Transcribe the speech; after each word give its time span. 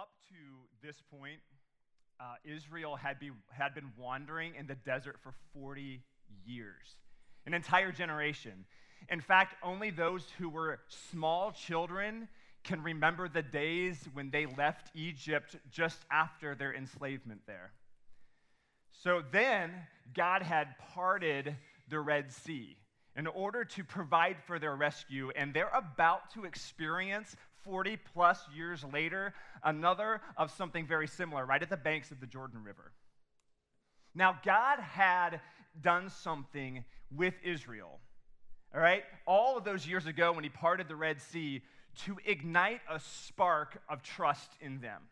up 0.00 0.12
to 0.30 0.86
this 0.86 0.96
point, 1.10 1.40
uh, 2.18 2.36
Israel 2.42 2.96
had, 2.96 3.20
be, 3.20 3.30
had 3.50 3.74
been 3.74 3.92
wandering 3.98 4.54
in 4.58 4.66
the 4.66 4.74
desert 4.74 5.16
for 5.22 5.34
40 5.52 6.00
years, 6.46 6.96
an 7.44 7.52
entire 7.52 7.92
generation. 7.92 8.64
In 9.10 9.20
fact, 9.20 9.56
only 9.62 9.90
those 9.90 10.26
who 10.38 10.48
were 10.48 10.80
small 11.10 11.52
children 11.52 12.28
can 12.64 12.82
remember 12.82 13.28
the 13.28 13.42
days 13.42 13.98
when 14.14 14.30
they 14.30 14.46
left 14.46 14.90
Egypt 14.94 15.56
just 15.70 15.98
after 16.10 16.54
their 16.54 16.74
enslavement 16.74 17.42
there. 17.46 17.72
So 19.02 19.22
then, 19.32 19.70
God 20.14 20.40
had 20.40 20.78
parted 20.94 21.56
the 21.90 22.00
Red 22.00 22.32
Sea 22.32 22.76
in 23.16 23.26
order 23.26 23.64
to 23.64 23.84
provide 23.84 24.36
for 24.46 24.58
their 24.58 24.76
rescue, 24.76 25.30
and 25.36 25.52
they're 25.52 25.72
about 25.74 26.32
to 26.34 26.44
experience 26.44 27.36
40 27.64 27.98
plus 28.12 28.40
years 28.54 28.84
later, 28.92 29.34
another 29.62 30.20
of 30.36 30.50
something 30.50 30.86
very 30.86 31.06
similar, 31.06 31.44
right 31.44 31.62
at 31.62 31.70
the 31.70 31.76
banks 31.76 32.10
of 32.10 32.20
the 32.20 32.26
Jordan 32.26 32.62
River. 32.64 32.92
Now, 34.14 34.38
God 34.44 34.80
had 34.80 35.40
done 35.80 36.10
something 36.10 36.84
with 37.14 37.34
Israel, 37.44 38.00
all 38.74 38.80
right? 38.80 39.04
All 39.26 39.56
of 39.56 39.64
those 39.64 39.86
years 39.86 40.06
ago 40.06 40.32
when 40.32 40.44
He 40.44 40.50
parted 40.50 40.88
the 40.88 40.96
Red 40.96 41.20
Sea 41.20 41.62
to 42.06 42.18
ignite 42.24 42.80
a 42.88 43.00
spark 43.00 43.80
of 43.88 44.02
trust 44.02 44.50
in 44.60 44.80
them. 44.80 45.02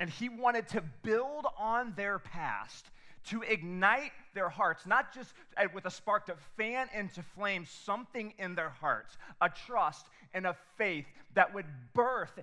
And 0.00 0.08
He 0.10 0.28
wanted 0.28 0.68
to 0.68 0.82
build 1.02 1.46
on 1.58 1.94
their 1.96 2.18
past 2.18 2.90
to 3.30 3.42
ignite 3.42 4.12
their 4.34 4.48
hearts, 4.48 4.86
not 4.86 5.14
just 5.14 5.32
uh, 5.56 5.66
with 5.74 5.84
a 5.86 5.90
spark 5.90 6.26
to 6.26 6.36
fan 6.56 6.88
into 6.94 7.22
flame 7.22 7.66
something 7.66 8.32
in 8.38 8.54
their 8.54 8.70
hearts, 8.70 9.16
a 9.40 9.48
trust 9.48 10.06
and 10.34 10.46
a 10.46 10.56
faith 10.76 11.06
that 11.34 11.52
would 11.54 11.66
birth 11.94 12.38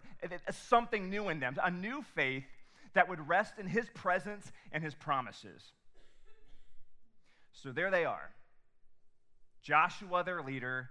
something 0.52 1.10
new 1.10 1.30
in 1.30 1.40
them, 1.40 1.56
a 1.64 1.72
new 1.72 2.04
faith 2.16 2.44
that 2.94 3.10
would 3.10 3.28
rest 3.28 3.54
in 3.60 3.68
His 3.68 3.86
presence 3.94 4.52
and 4.72 4.84
His 4.84 4.96
promises. 4.96 5.74
So 7.54 7.72
there 7.72 7.92
they 7.92 8.06
are 8.06 8.32
Joshua, 9.62 10.24
their 10.24 10.44
leader, 10.44 10.90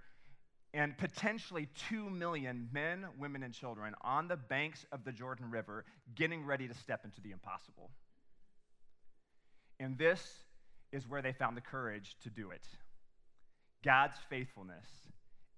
and 0.73 0.97
potentially 0.97 1.69
2 1.89 2.09
million 2.09 2.67
men, 2.73 3.05
women, 3.17 3.43
and 3.43 3.53
children 3.53 3.93
on 4.01 4.27
the 4.27 4.35
banks 4.35 4.85
of 4.91 5.05
the 5.05 5.11
Jordan 5.13 5.49
River 5.49 5.85
getting 6.15 6.45
ready 6.45 6.67
to 6.67 6.73
step 6.73 7.05
into 7.05 7.21
the 7.21 7.31
impossible. 7.31 7.89
And 9.79 9.97
this 9.97 10.21
is 10.91 11.07
where 11.09 11.21
they 11.21 11.33
found 11.33 11.57
the 11.57 11.61
courage 11.61 12.15
to 12.23 12.29
do 12.29 12.51
it. 12.51 12.67
God's 13.83 14.17
faithfulness 14.29 14.87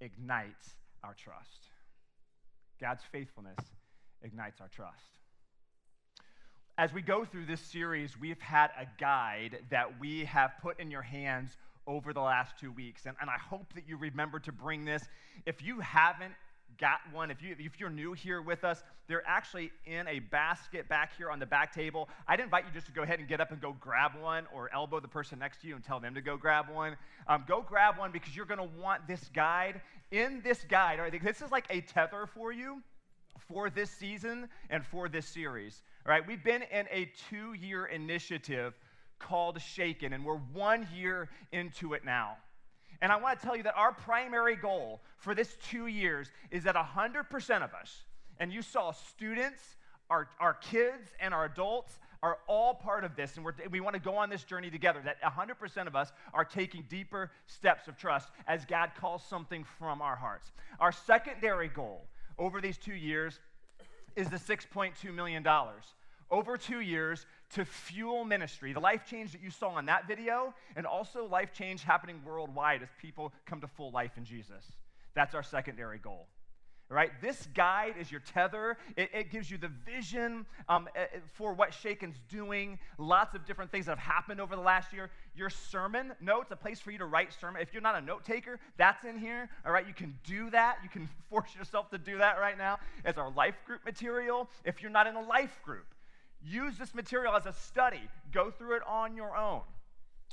ignites 0.02 0.76
our 1.04 1.14
trust. 1.14 1.70
God's 2.80 3.04
faithfulness 3.12 3.58
ignites 4.22 4.60
our 4.62 4.68
trust. 4.68 5.18
As 6.78 6.94
we 6.94 7.02
go 7.02 7.26
through 7.26 7.46
this 7.46 7.62
series, 7.62 8.20
we've 8.20 8.42
had 8.42 8.70
a 8.80 8.86
guide 9.00 9.60
that 9.72 10.00
we 10.00 10.26
have 10.26 10.52
put 10.62 10.80
in 10.80 10.92
your 10.92 11.02
hands 11.02 11.58
over 11.88 12.14
the 12.14 12.22
last 12.22 12.60
two 12.60 12.72
weeks. 12.72 13.06
And, 13.06 13.16
and 13.20 13.30
I 13.30 13.38
hope 13.38 13.74
that 13.74 13.88
you 13.88 13.98
remember 13.98 14.40
to 14.40 14.52
bring 14.52 14.86
this. 14.86 15.04
If 15.46 15.64
you 15.64 15.80
haven't 15.80 16.34
got 16.78 17.00
one, 17.12 17.32
if, 17.32 17.42
you, 17.42 17.56
if 17.60 17.80
you're 17.80 17.90
new 17.90 18.14
here 18.14 18.42
with 18.42 18.64
us, 18.64 18.84
they're 19.08 19.28
actually 19.28 19.72
in 19.86 20.08
a 20.08 20.20
basket 20.20 20.88
back 20.88 21.16
here 21.18 21.32
on 21.32 21.40
the 21.40 21.46
back 21.46 21.74
table. 21.74 22.10
I'd 22.28 22.40
invite 22.40 22.66
you 22.66 22.72
just 22.74 22.88
to 22.88 22.92
go 22.92 23.04
ahead 23.04 23.20
and 23.20 23.28
get 23.28 23.42
up 23.42 23.52
and 23.52 23.62
go 23.62 23.76
grab 23.80 24.12
one 24.20 24.46
or 24.54 24.70
elbow 24.74 25.00
the 25.00 25.08
person 25.08 25.40
next 25.40 25.62
to 25.62 25.68
you 25.68 25.76
and 25.76 25.84
tell 25.84 26.00
them 26.00 26.14
to 26.16 26.22
go 26.22 26.38
grab 26.38 26.70
one. 26.70 26.96
Um, 27.28 27.44
go 27.48 27.62
grab 27.62 27.98
one 27.98 28.12
because 28.12 28.36
you're 28.36 28.46
going 28.46 28.60
to 28.60 28.78
want 28.80 29.08
this 29.08 29.30
guide. 29.34 29.82
In 30.12 30.42
this 30.44 30.64
guide, 30.70 31.00
right, 31.00 31.24
this 31.24 31.42
is 31.42 31.52
like 31.52 31.66
a 31.70 31.82
tether 31.82 32.26
for 32.26 32.52
you 32.52 32.82
for 33.48 33.70
this 33.70 33.90
season 33.92 34.48
and 34.70 34.86
for 34.86 35.10
this 35.10 35.28
series. 35.28 35.82
All 36.06 36.12
right, 36.12 36.26
we've 36.26 36.44
been 36.44 36.64
in 36.64 36.88
a 36.92 37.12
two 37.30 37.54
year 37.54 37.86
initiative 37.86 38.74
called 39.20 39.62
Shaken, 39.62 40.14
and 40.14 40.24
we're 40.24 40.38
one 40.38 40.88
year 40.94 41.30
into 41.52 41.94
it 41.94 42.06
now. 42.06 42.38
And 43.02 43.12
I 43.12 43.18
want 43.18 43.40
to 43.40 43.46
tell 43.46 43.56
you 43.56 43.64
that 43.64 43.76
our 43.76 43.92
primary 43.92 44.56
goal 44.56 45.02
for 45.18 45.36
this 45.36 45.56
two 45.70 45.88
years 45.88 46.32
is 46.52 46.64
that 46.64 46.76
100% 46.76 47.64
of 47.64 47.74
us, 47.74 48.04
and 48.40 48.52
you 48.52 48.62
saw 48.62 48.92
students, 48.92 49.62
our, 50.10 50.30
our 50.40 50.54
kids, 50.56 51.12
and 51.20 51.34
our 51.34 51.46
adults, 51.46 52.00
are 52.24 52.40
all 52.48 52.74
part 52.74 53.04
of 53.04 53.16
this, 53.16 53.38
and 53.38 53.46
we 53.70 53.80
want 53.80 53.94
to 53.94 54.00
go 54.00 54.16
on 54.16 54.30
this 54.30 54.44
journey 54.44 54.72
together. 54.72 55.02
That 55.06 55.22
100% 55.22 55.88
of 55.88 55.96
us 55.96 56.12
are 56.34 56.44
taking 56.44 56.84
deeper 56.90 57.32
steps 57.46 57.88
of 57.88 57.98
trust 57.98 58.30
as 58.48 58.66
God 58.66 58.92
calls 59.00 59.24
something 59.24 59.64
from 59.78 60.02
our 60.02 60.16
hearts. 60.16 60.52
Our 60.80 60.92
secondary 60.92 61.68
goal 61.68 62.08
over 62.40 62.60
these 62.60 62.78
two 62.78 62.96
years 62.96 63.40
is 64.16 64.30
the 64.30 64.38
$6.2 64.38 65.14
million 65.14 65.46
over 66.30 66.58
two 66.58 66.82
years 66.82 67.26
to 67.52 67.66
fuel 67.66 68.26
ministry, 68.26 68.74
the 68.74 68.80
life 68.80 69.06
change 69.10 69.32
that 69.32 69.42
you 69.42 69.50
saw 69.50 69.78
in 69.78 69.86
that 69.86 70.08
video, 70.08 70.54
and 70.76 70.86
also 70.86 71.26
life 71.26 71.54
change 71.54 71.84
happening 71.84 72.22
worldwide 72.26 72.84
as 72.84 72.90
people 73.02 73.34
come 73.46 73.62
to 73.62 73.68
full 73.68 73.92
life 73.92 74.18
in 74.18 74.26
Jesus. 74.26 74.64
That's 75.16 75.34
our 75.34 75.44
secondary 75.44 75.98
goal. 75.98 76.28
Right? 76.90 77.12
this 77.22 77.50
guide 77.54 77.96
is 78.00 78.10
your 78.10 78.22
tether. 78.22 78.78
It, 78.96 79.10
it 79.14 79.30
gives 79.30 79.52
you 79.52 79.58
the 79.58 79.68
vision 79.68 80.46
um, 80.70 80.88
eh, 80.96 81.02
eh, 81.02 81.18
for 81.34 81.52
what 81.54 81.74
Shaken's 81.74 82.16
doing. 82.30 82.80
Lots 82.98 83.36
of 83.36 83.46
different 83.46 83.72
things 83.72 83.88
that 83.88 83.98
have 83.98 84.14
happened 84.14 84.40
over 84.40 84.56
the 84.56 84.62
last 84.62 84.94
year. 84.94 85.10
Your 85.36 85.50
sermon 85.50 86.14
notes, 86.22 86.50
a 86.52 86.56
place 86.56 86.80
for 86.80 86.92
you 86.92 86.98
to 87.00 87.06
write 87.06 87.34
sermon. 87.34 87.62
If 87.62 87.74
you're 87.74 87.82
not 87.82 87.96
a 87.96 88.02
note 88.02 88.24
taker, 88.24 88.58
that's 88.78 89.04
in 89.04 89.18
here. 89.18 89.50
All 89.66 89.74
right, 89.74 89.86
you 89.86 89.94
can 89.94 90.18
do 90.24 90.50
that. 90.52 90.78
You 90.82 90.88
can 90.88 91.10
force 91.30 91.54
yourself 91.58 91.90
to 91.90 91.98
do 91.98 92.20
that 92.20 92.40
right 92.40 92.58
now. 92.58 92.80
It's 93.04 93.18
our 93.18 93.32
life 93.32 93.56
group 93.66 93.84
material. 93.84 94.50
If 94.64 94.82
you're 94.82 94.90
not 94.90 95.08
in 95.08 95.18
a 95.18 95.22
life 95.22 95.60
group, 95.66 95.88
Use 96.44 96.78
this 96.78 96.94
material 96.94 97.36
as 97.36 97.46
a 97.46 97.54
study. 97.54 98.02
Go 98.32 98.52
through 98.52 98.78
it 98.78 98.84
on 98.88 99.16
your 99.16 99.36
own. 99.36 99.62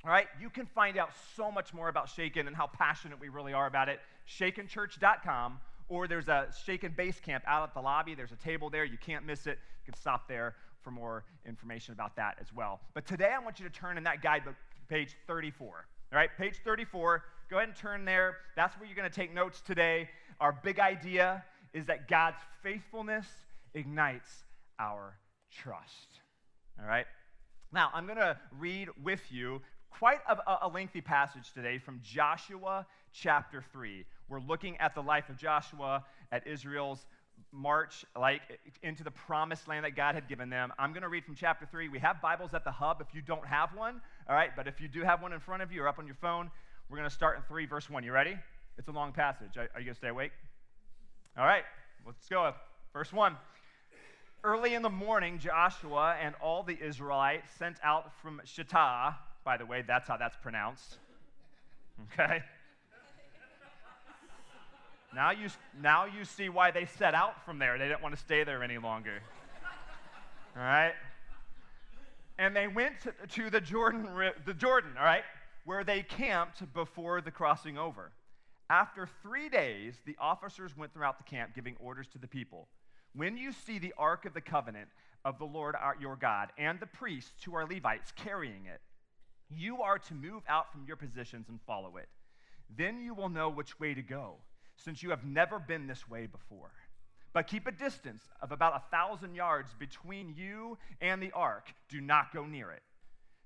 All 0.05 0.11
right? 0.11 0.27
You 0.41 0.51
can 0.51 0.67
find 0.67 0.99
out 0.99 1.11
so 1.37 1.51
much 1.51 1.73
more 1.73 1.89
about 1.89 2.09
Shaken 2.09 2.47
and 2.47 2.55
how 2.55 2.67
passionate 2.67 3.19
we 3.21 3.29
really 3.29 3.53
are 3.53 3.67
about 3.67 3.89
it. 3.89 4.01
ShakenChurch.com, 4.29 5.61
or 5.89 6.07
there's 6.07 6.29
a 6.29 6.49
Shaken 6.65 6.93
Base 6.97 7.21
Camp 7.21 7.45
out 7.47 7.69
at 7.69 7.75
the 7.75 7.81
lobby. 7.81 8.15
There's 8.15 8.33
a 8.33 8.37
table 8.37 8.71
there. 8.71 8.85
You 8.85 8.99
can't 8.99 9.25
miss 9.25 9.47
it. 9.47 9.59
You 9.87 9.93
can 9.93 10.01
stop 10.01 10.29
there 10.29 10.55
for 10.83 10.91
more 10.91 11.25
information 11.47 11.95
about 11.95 12.15
that 12.17 12.37
as 12.41 12.53
well. 12.53 12.81
But 12.93 13.07
today 13.07 13.33
I 13.35 13.39
want 13.39 13.59
you 13.59 13.69
to 13.69 13.73
turn 13.73 13.97
in 13.97 14.05
that 14.05 14.23
guidebook 14.23 14.55
page 14.89 15.17
34. 15.27 15.87
All 16.13 16.19
right, 16.19 16.31
page 16.39 16.57
34. 16.65 17.25
Go 17.51 17.57
ahead 17.57 17.69
and 17.69 17.77
turn 17.77 18.05
there. 18.05 18.37
That's 18.57 18.79
where 18.79 18.87
you're 18.87 18.97
going 18.97 19.11
to 19.11 19.15
take 19.15 19.33
notes 19.35 19.61
today. 19.61 20.09
Our 20.41 20.53
big 20.53 20.79
idea 20.79 21.45
is 21.73 21.87
that 21.87 22.09
God's 22.09 22.39
faithfulness 22.63 23.27
ignites 23.75 24.45
our 24.79 25.17
trust. 25.63 26.21
All 26.81 26.87
right? 26.87 27.07
Now, 27.73 27.91
I'm 27.95 28.07
going 28.07 28.19
to 28.19 28.37
read 28.59 28.89
with 29.03 29.23
you 29.31 29.63
quite 29.91 30.19
a, 30.29 30.37
a, 30.63 30.69
lengthy 30.69 31.01
passage 31.01 31.53
today 31.53 31.79
from 31.79 32.01
Joshua 32.03 32.87
chapter 33.13 33.63
3. 33.73 34.05
We're 34.29 34.41
looking 34.41 34.77
at 34.79 34.95
the 34.95 35.03
life 35.03 35.29
of 35.29 35.37
Joshua, 35.37 36.05
at 36.33 36.47
Israel's 36.47 37.07
march 37.53 38.05
like 38.19 38.43
into 38.83 39.05
the 39.05 39.11
promised 39.11 39.69
land 39.69 39.85
that 39.85 39.95
God 39.95 40.15
had 40.15 40.29
given 40.29 40.51
them. 40.51 40.73
I'm 40.79 40.93
going 40.93 41.03
to 41.03 41.09
read 41.09 41.25
from 41.25 41.35
chapter 41.35 41.67
3. 41.71 41.89
We 41.89 41.99
have 42.01 42.21
Bibles 42.21 42.55
at 42.55 42.65
the 42.65 42.73
hub 42.73 43.01
if 43.01 43.15
you 43.15 43.23
don't 43.23 43.47
have 43.47 43.71
one. 43.75 44.01
All 44.29 44.35
right, 44.35 44.51
but 44.57 44.67
if 44.67 44.81
you 44.81 44.89
do 44.89 45.03
have 45.03 45.23
one 45.23 45.33
in 45.33 45.41
front 45.41 45.63
of 45.63 45.71
you 45.71 45.83
or 45.83 45.89
up 45.89 45.99
on 45.99 46.07
your 46.07 46.17
phone, 46.17 46.51
we're 46.89 46.99
going 46.99 47.09
to 47.09 47.15
start 47.15 47.37
in 47.37 47.43
3 47.45 47.67
verse 47.67 47.89
1. 47.89 48.03
You 48.05 48.13
ready? 48.13 48.37
It's 48.79 48.89
a 48.89 48.93
long 48.93 49.13
passage. 49.13 49.57
Are, 49.57 49.69
are 49.75 49.81
you 49.81 49.87
going 49.87 49.95
to 49.95 49.95
stay 49.95 50.09
awake? 50.09 50.33
All 51.39 51.45
right, 51.45 51.65
let's 52.07 52.29
go. 52.29 52.53
Verse 52.93 53.13
1. 53.13 53.37
Early 54.44 54.75
in 54.75 54.82
the 54.82 54.91
morning, 54.91 55.38
Joshua 55.38 56.16
and 56.22 56.34
all 56.34 56.62
the 56.62 56.78
Israelites 56.78 57.49
sent 57.59 57.78
out 57.82 58.12
from 58.21 58.43
Shittah. 58.44 59.15
By 59.43 59.56
the 59.56 59.65
way, 59.65 59.82
that's 59.87 60.06
how 60.06 60.19
that's 60.19 60.37
pronounced. 60.37 60.99
Okay? 62.12 62.43
Now 65.15 65.31
you, 65.31 65.49
now 65.81 66.05
you 66.05 66.27
see 66.27 66.50
why 66.50 66.71
they 66.72 66.84
set 66.84 67.15
out 67.15 67.43
from 67.47 67.59
there. 67.59 67.78
They 67.78 67.88
didn't 67.88 68.03
want 68.03 68.15
to 68.15 68.21
stay 68.21 68.44
there 68.44 68.62
any 68.62 68.77
longer. 68.77 69.22
All 70.55 70.62
right? 70.62 70.93
And 72.38 72.55
they 72.55 72.69
went 72.69 72.97
to, 73.31 73.49
the, 73.49 73.62
Jordan, 73.62 74.08
the 74.44 74.52
Jordan, 74.52 74.90
all 74.99 75.05
right, 75.06 75.25
where 75.64 75.85
they 75.85 76.02
camped 76.02 76.70
before 76.75 77.23
the 77.23 77.31
crossing 77.31 77.79
over. 77.79 78.12
After 78.69 79.08
three 79.23 79.49
days, 79.49 79.94
the 80.05 80.17
officers 80.20 80.76
went 80.76 80.93
throughout 80.93 81.17
the 81.17 81.25
camp 81.25 81.55
giving 81.55 81.76
orders 81.81 82.08
to 82.08 82.19
the 82.19 82.26
people. 82.26 82.69
When 83.14 83.37
you 83.37 83.52
see 83.52 83.78
the 83.78 83.94
Ark 83.96 84.25
of 84.26 84.34
the 84.34 84.40
Covenant 84.40 84.88
of 85.25 85.38
the 85.38 85.44
Lord 85.44 85.75
our, 85.76 85.96
your 86.00 86.16
God 86.16 86.50
and 86.58 86.81
the 86.81 86.87
priests 86.87 87.44
who 87.44 87.55
are 87.55 87.66
Levites 87.66 88.12
carrying 88.16 88.66
it, 88.66 88.81
you 89.49 89.82
are 89.82 89.99
to 89.99 90.14
move 90.14 90.43
out 90.49 90.72
from 90.72 90.84
your 90.87 90.96
positions 90.96 91.49
and 91.49 91.61
follow 91.66 91.96
it. 91.96 92.08
Then 92.76 93.00
you 93.00 93.14
will 93.14 93.28
know 93.28 93.49
which 93.49 93.78
way 93.78 93.94
to 93.94 94.02
go, 94.02 94.37
since 94.76 95.02
you 95.02 95.11
have 95.11 95.25
never 95.25 95.58
been 95.58 95.87
this 95.87 96.08
way 96.08 96.26
before. 96.26 96.72
But 97.32 97.46
keep 97.46 97.66
a 97.66 97.72
distance 97.72 98.22
of 98.40 98.52
about 98.52 98.76
a 98.76 98.90
thousand 98.90 99.34
yards 99.34 99.75
between 99.78 100.34
you 100.37 100.78
and 101.00 101.22
the 101.22 101.32
ark. 101.32 101.72
Do 101.88 102.00
not 102.00 102.32
go 102.32 102.46
near 102.46 102.70
it. 102.70 102.82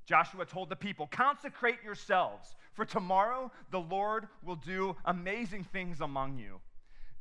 Joshua 0.06 0.46
told 0.46 0.70
the 0.70 0.76
people, 0.76 1.06
Consecrate 1.06 1.82
yourselves, 1.84 2.56
for 2.72 2.86
tomorrow 2.86 3.50
the 3.70 3.80
Lord 3.80 4.28
will 4.42 4.56
do 4.56 4.96
amazing 5.04 5.64
things 5.64 6.00
among 6.00 6.38
you. 6.38 6.60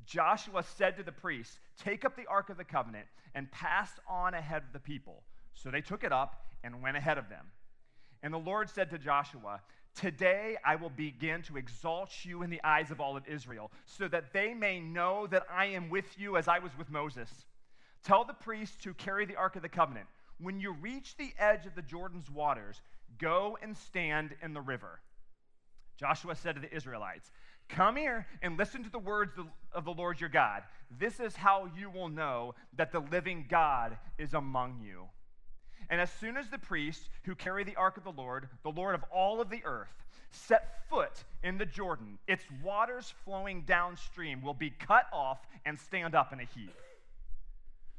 Joshua 0.07 0.63
said 0.63 0.95
to 0.97 1.03
the 1.03 1.11
priests, 1.11 1.59
Take 1.77 2.05
up 2.05 2.15
the 2.15 2.25
Ark 2.27 2.49
of 2.49 2.57
the 2.57 2.63
Covenant 2.63 3.05
and 3.35 3.51
pass 3.51 3.91
on 4.09 4.33
ahead 4.33 4.63
of 4.63 4.73
the 4.73 4.79
people. 4.79 5.21
So 5.53 5.69
they 5.69 5.81
took 5.81 6.03
it 6.03 6.11
up 6.11 6.45
and 6.63 6.81
went 6.81 6.97
ahead 6.97 7.17
of 7.17 7.29
them. 7.29 7.45
And 8.23 8.33
the 8.33 8.39
Lord 8.39 8.69
said 8.69 8.89
to 8.91 8.97
Joshua, 8.97 9.61
Today 9.95 10.57
I 10.65 10.75
will 10.75 10.89
begin 10.89 11.41
to 11.43 11.57
exalt 11.57 12.11
you 12.23 12.41
in 12.41 12.49
the 12.49 12.61
eyes 12.63 12.89
of 12.89 13.01
all 13.01 13.17
of 13.17 13.27
Israel, 13.27 13.71
so 13.85 14.07
that 14.07 14.31
they 14.31 14.53
may 14.53 14.79
know 14.79 15.27
that 15.27 15.45
I 15.51 15.65
am 15.65 15.89
with 15.89 16.17
you 16.17 16.37
as 16.37 16.47
I 16.47 16.59
was 16.59 16.71
with 16.77 16.89
Moses. 16.89 17.29
Tell 18.03 18.23
the 18.23 18.33
priests 18.33 18.77
to 18.83 18.93
carry 18.93 19.25
the 19.25 19.35
Ark 19.35 19.55
of 19.55 19.61
the 19.61 19.69
Covenant. 19.69 20.07
When 20.39 20.59
you 20.59 20.71
reach 20.71 21.17
the 21.17 21.33
edge 21.37 21.65
of 21.65 21.75
the 21.75 21.81
Jordan's 21.81 22.29
waters, 22.29 22.81
go 23.17 23.57
and 23.61 23.75
stand 23.75 24.35
in 24.41 24.53
the 24.53 24.61
river. 24.61 25.01
Joshua 25.97 26.35
said 26.35 26.55
to 26.55 26.61
the 26.61 26.73
Israelites, 26.73 27.31
Come 27.69 27.95
here 27.95 28.25
and 28.41 28.57
listen 28.57 28.83
to 28.83 28.89
the 28.89 28.99
words 28.99 29.33
of 29.73 29.85
the 29.85 29.93
Lord 29.93 30.19
your 30.19 30.29
God. 30.29 30.63
This 30.99 31.19
is 31.19 31.35
how 31.35 31.69
you 31.77 31.89
will 31.89 32.09
know 32.09 32.55
that 32.75 32.91
the 32.91 32.99
living 32.99 33.45
God 33.49 33.97
is 34.17 34.33
among 34.33 34.79
you. 34.81 35.03
And 35.89 36.01
as 36.01 36.11
soon 36.11 36.37
as 36.37 36.49
the 36.49 36.57
priests 36.57 37.07
who 37.23 37.35
carry 37.35 37.63
the 37.63 37.75
ark 37.75 37.97
of 37.97 38.03
the 38.03 38.11
Lord, 38.11 38.49
the 38.63 38.71
Lord 38.71 38.95
of 38.95 39.03
all 39.11 39.39
of 39.39 39.49
the 39.49 39.63
earth, 39.65 39.93
set 40.31 40.87
foot 40.89 41.23
in 41.43 41.57
the 41.57 41.65
Jordan, 41.65 42.19
its 42.27 42.43
waters 42.63 43.13
flowing 43.23 43.61
downstream 43.61 44.41
will 44.41 44.53
be 44.53 44.69
cut 44.69 45.05
off 45.13 45.39
and 45.65 45.79
stand 45.79 46.15
up 46.15 46.33
in 46.33 46.39
a 46.39 46.43
heap. 46.43 46.75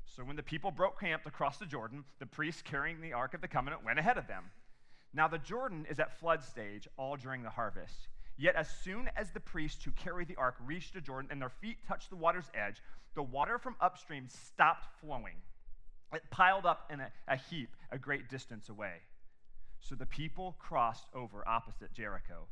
So 0.05 0.25
when 0.25 0.37
the 0.37 0.43
people 0.43 0.71
broke 0.71 1.01
camp 1.01 1.23
across 1.27 1.59
the 1.59 1.67
Jordan, 1.67 2.05
the 2.19 2.27
priests 2.27 2.63
carrying 2.63 3.01
the 3.01 3.13
ark 3.13 3.35
of 3.35 3.41
the 3.41 3.49
covenant 3.49 3.85
went 3.85 3.99
ahead 3.99 4.19
of 4.19 4.27
them. 4.27 4.45
Now 5.15 5.29
the 5.29 5.39
Jordan 5.39 5.87
is 5.89 6.01
at 6.01 6.19
flood 6.19 6.43
stage 6.43 6.89
all 6.97 7.17
during 7.17 7.43
the 7.43 7.51
harvest. 7.51 8.09
Yet 8.39 8.55
as 8.55 8.71
soon 8.71 9.11
as 9.17 9.33
the 9.33 9.41
priests 9.41 9.85
who 9.85 9.91
carried 9.91 10.29
the 10.29 10.37
ark 10.37 10.55
reached 10.65 10.95
the 10.95 11.01
Jordan 11.01 11.29
and 11.33 11.43
their 11.43 11.49
feet 11.49 11.79
touched 11.87 12.09
the 12.09 12.17
water's 12.17 12.51
edge, 12.55 12.81
the 13.15 13.23
water 13.23 13.59
from 13.59 13.75
upstream 13.81 14.29
stopped 14.29 14.87
flowing. 15.01 15.35
It 16.13 16.23
piled 16.31 16.65
up 16.65 16.89
in 16.91 17.01
a, 17.01 17.11
a 17.27 17.37
heap 17.37 17.71
a 17.91 17.99
great 17.99 18.31
distance 18.31 18.69
away. 18.69 18.95
So 19.81 19.97
the 19.97 20.07
people 20.07 20.57
crossed 20.61 21.09
over 21.15 21.47
opposite 21.49 21.93
Jericho. 21.93 22.47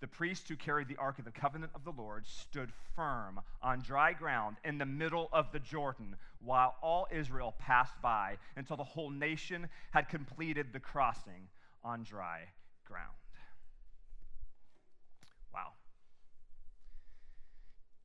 The 0.00 0.06
priests 0.06 0.48
who 0.48 0.56
carried 0.56 0.88
the 0.88 0.96
Ark 0.96 1.18
of 1.18 1.24
the 1.24 1.30
Covenant 1.30 1.72
of 1.74 1.84
the 1.84 1.92
Lord 1.92 2.26
stood 2.26 2.72
firm 2.94 3.40
on 3.62 3.82
dry 3.82 4.12
ground 4.12 4.56
in 4.64 4.78
the 4.78 4.86
middle 4.86 5.28
of 5.32 5.52
the 5.52 5.60
Jordan 5.60 6.16
while 6.40 6.76
all 6.82 7.06
Israel 7.12 7.54
passed 7.58 8.00
by 8.00 8.38
until 8.56 8.76
the 8.76 8.84
whole 8.84 9.10
nation 9.10 9.68
had 9.92 10.08
completed 10.08 10.72
the 10.72 10.80
crossing 10.80 11.48
on 11.84 12.02
dry 12.02 12.40
ground. 12.84 13.21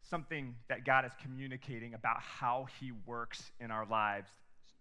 Something 0.09 0.55
that 0.69 0.85
God 0.85 1.05
is 1.05 1.11
communicating 1.21 1.93
about 1.93 2.19
how 2.19 2.67
He 2.79 2.91
works 3.05 3.51
in 3.59 3.71
our 3.71 3.85
lives. 3.85 4.29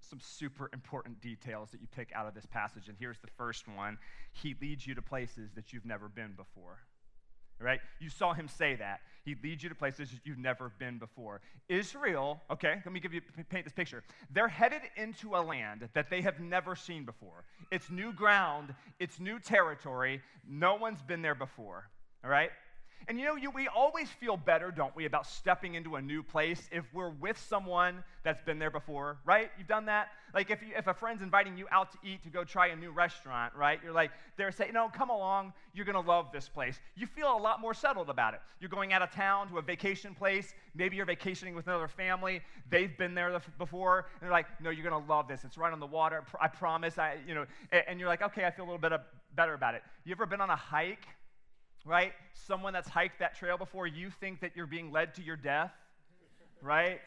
Some 0.00 0.20
super 0.20 0.70
important 0.73 1.20
details 1.20 1.70
that 1.70 1.81
you 1.81 1.88
pick 1.94 2.12
out 2.14 2.26
of 2.26 2.34
this 2.34 2.46
passage. 2.46 2.88
And 2.88 2.96
here's 2.99 3.19
the 3.19 3.31
first 3.37 3.67
one 3.67 3.99
He 4.32 4.55
leads 4.61 4.87
you 4.87 4.94
to 4.94 5.02
places 5.02 5.50
that 5.55 5.73
you've 5.73 5.87
never 5.87 6.08
been 6.08 6.34
before. 6.37 6.78
Right? 7.58 7.81
You 8.00 8.11
saw 8.11 8.34
him 8.34 8.49
say 8.49 8.76
that. 8.76 9.00
He 9.25 9.34
leads 9.43 9.62
you 9.62 9.70
to 9.70 9.75
places 9.75 10.11
you've 10.25 10.38
never 10.38 10.70
been 10.78 10.99
before. 10.99 11.40
Israel, 11.70 12.40
okay, 12.50 12.82
let 12.84 12.93
me 12.93 13.00
give 13.00 13.14
you 13.14 13.23
paint 13.49 13.64
this 13.64 13.73
picture. 13.73 14.05
They're 14.31 14.46
headed 14.46 14.82
into 14.96 15.34
a 15.34 15.40
land 15.40 15.88
that 15.94 16.11
they 16.11 16.20
have 16.20 16.38
never 16.38 16.76
seen 16.76 17.06
before. 17.06 17.44
It's 17.73 17.90
new 17.90 18.12
ground, 18.12 18.75
it's 19.00 19.19
new 19.19 19.40
territory. 19.40 20.20
No 20.46 20.75
one's 20.75 21.02
been 21.02 21.23
there 21.23 21.34
before. 21.34 21.88
All 22.23 22.31
right? 22.31 22.50
And 23.08 23.20
you 23.20 23.25
know, 23.25 23.37
you, 23.37 23.50
we 23.50 23.69
always 23.69 24.08
feel 24.08 24.37
better, 24.37 24.70
don't 24.72 24.94
we, 24.96 25.04
about 25.04 25.26
stepping 25.26 25.75
into 25.75 25.94
a 25.94 26.02
new 26.02 26.22
place 26.22 26.69
if 26.72 26.84
we're 26.93 27.10
with 27.10 27.38
someone 27.38 28.02
that's 28.25 28.43
been 28.43 28.58
there 28.58 28.70
before, 28.70 29.19
right? 29.25 29.50
You've 29.56 29.69
done 29.69 29.87
that? 29.87 30.08
Like 30.34 30.50
if, 30.50 30.60
you, 30.60 30.69
if 30.76 30.88
a 30.88 30.94
friend's 30.94 31.22
inviting 31.22 31.56
you 31.56 31.66
out 31.70 31.93
to 31.93 31.98
eat 32.02 32.25
to 32.25 32.31
go 32.31 32.43
try 32.43 32.69
a 32.69 32.76
new 32.76 32.90
restaurant, 32.90 33.54
right? 33.54 33.78
You're 33.82 33.93
like, 33.93 34.10
they're 34.37 34.50
saying, 34.50 34.72
no, 34.72 34.88
come 34.88 35.10
along, 35.10 35.52
you're 35.72 35.84
to 35.84 36.00
love 36.00 36.32
this 36.32 36.48
place. 36.48 36.81
You 36.96 37.06
feel 37.06 37.37
a 37.37 37.38
lot 37.38 37.60
more 37.60 37.75
settled 37.75 38.10
about 38.10 38.34
it. 38.34 38.40
You're 38.60 38.70
going 38.70 38.93
out 38.93 39.02
of 39.02 39.12
town 39.12 39.49
to 39.50 39.58
a 39.58 39.62
vacation 39.62 40.14
place. 40.14 40.52
Maybe 40.75 40.96
you're 40.96 41.06
vacationing 41.06 41.54
with 41.54 41.69
another 41.69 41.88
family. 41.88 42.42
They've 42.70 42.96
been 42.99 43.14
there 43.14 43.40
before. 43.56 44.06
And 44.14 44.22
they're 44.22 44.31
like, 44.31 44.46
no, 44.60 44.70
you're 44.70 44.90
to 44.90 45.06
love 45.06 45.28
this. 45.28 45.44
It's 45.44 45.56
right 45.56 45.72
on 45.72 45.81
the 45.81 45.87
water. 45.87 46.25
I 46.40 46.49
promise. 46.49 46.99
I, 46.99 47.19
you 47.26 47.34
know, 47.34 47.46
and 47.70 48.00
you're 48.00 48.08
like, 48.08 48.22
okay, 48.22 48.44
I 48.44 48.50
feel 48.50 48.64
a 48.64 48.66
little 48.66 48.81
bit 48.81 48.92
uh, 48.92 48.99
better 49.34 49.54
about 49.54 49.75
it. 49.75 49.82
You 50.04 50.12
ever 50.12 50.26
been 50.26 50.40
on 50.40 50.50
a 50.50 50.56
hike? 50.56 51.06
Right? 51.87 52.12
Someone 52.35 52.73
that's 52.73 52.88
hiked 52.88 53.21
that 53.21 53.37
trail 53.37 53.56
before, 53.56 53.87
you 53.87 54.11
think 54.11 54.41
that 54.41 54.53
you're 54.55 54.67
being 54.67 54.91
led 54.91 55.15
to 55.15 55.23
your 55.23 55.37
death, 55.37 55.73
right? 56.61 57.00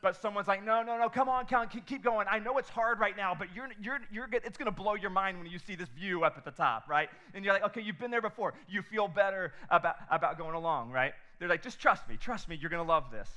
But 0.00 0.20
someone's 0.20 0.46
like, 0.46 0.64
no, 0.64 0.82
no, 0.82 0.96
no, 0.96 1.08
come 1.08 1.28
on, 1.28 1.46
come 1.46 1.62
on, 1.62 1.68
keep 1.68 2.04
going. 2.04 2.26
I 2.30 2.38
know 2.38 2.58
it's 2.58 2.68
hard 2.68 3.00
right 3.00 3.16
now, 3.16 3.34
but 3.36 3.48
you're, 3.54 3.68
you're, 3.82 3.98
you're 4.12 4.28
it's 4.32 4.56
going 4.56 4.66
to 4.66 4.76
blow 4.76 4.94
your 4.94 5.10
mind 5.10 5.38
when 5.38 5.50
you 5.50 5.58
see 5.58 5.74
this 5.74 5.88
view 5.88 6.22
up 6.22 6.36
at 6.36 6.44
the 6.44 6.52
top, 6.52 6.88
right? 6.88 7.08
And 7.34 7.44
you're 7.44 7.52
like, 7.52 7.64
okay, 7.64 7.80
you've 7.80 7.98
been 7.98 8.10
there 8.10 8.22
before. 8.22 8.54
You 8.68 8.82
feel 8.82 9.08
better 9.08 9.54
about, 9.70 9.96
about 10.10 10.38
going 10.38 10.54
along, 10.54 10.92
right? 10.92 11.14
They're 11.38 11.48
like, 11.48 11.62
just 11.62 11.80
trust 11.80 12.08
me, 12.08 12.16
trust 12.16 12.48
me, 12.48 12.56
you're 12.60 12.70
going 12.70 12.84
to 12.84 12.88
love 12.88 13.10
this. 13.10 13.28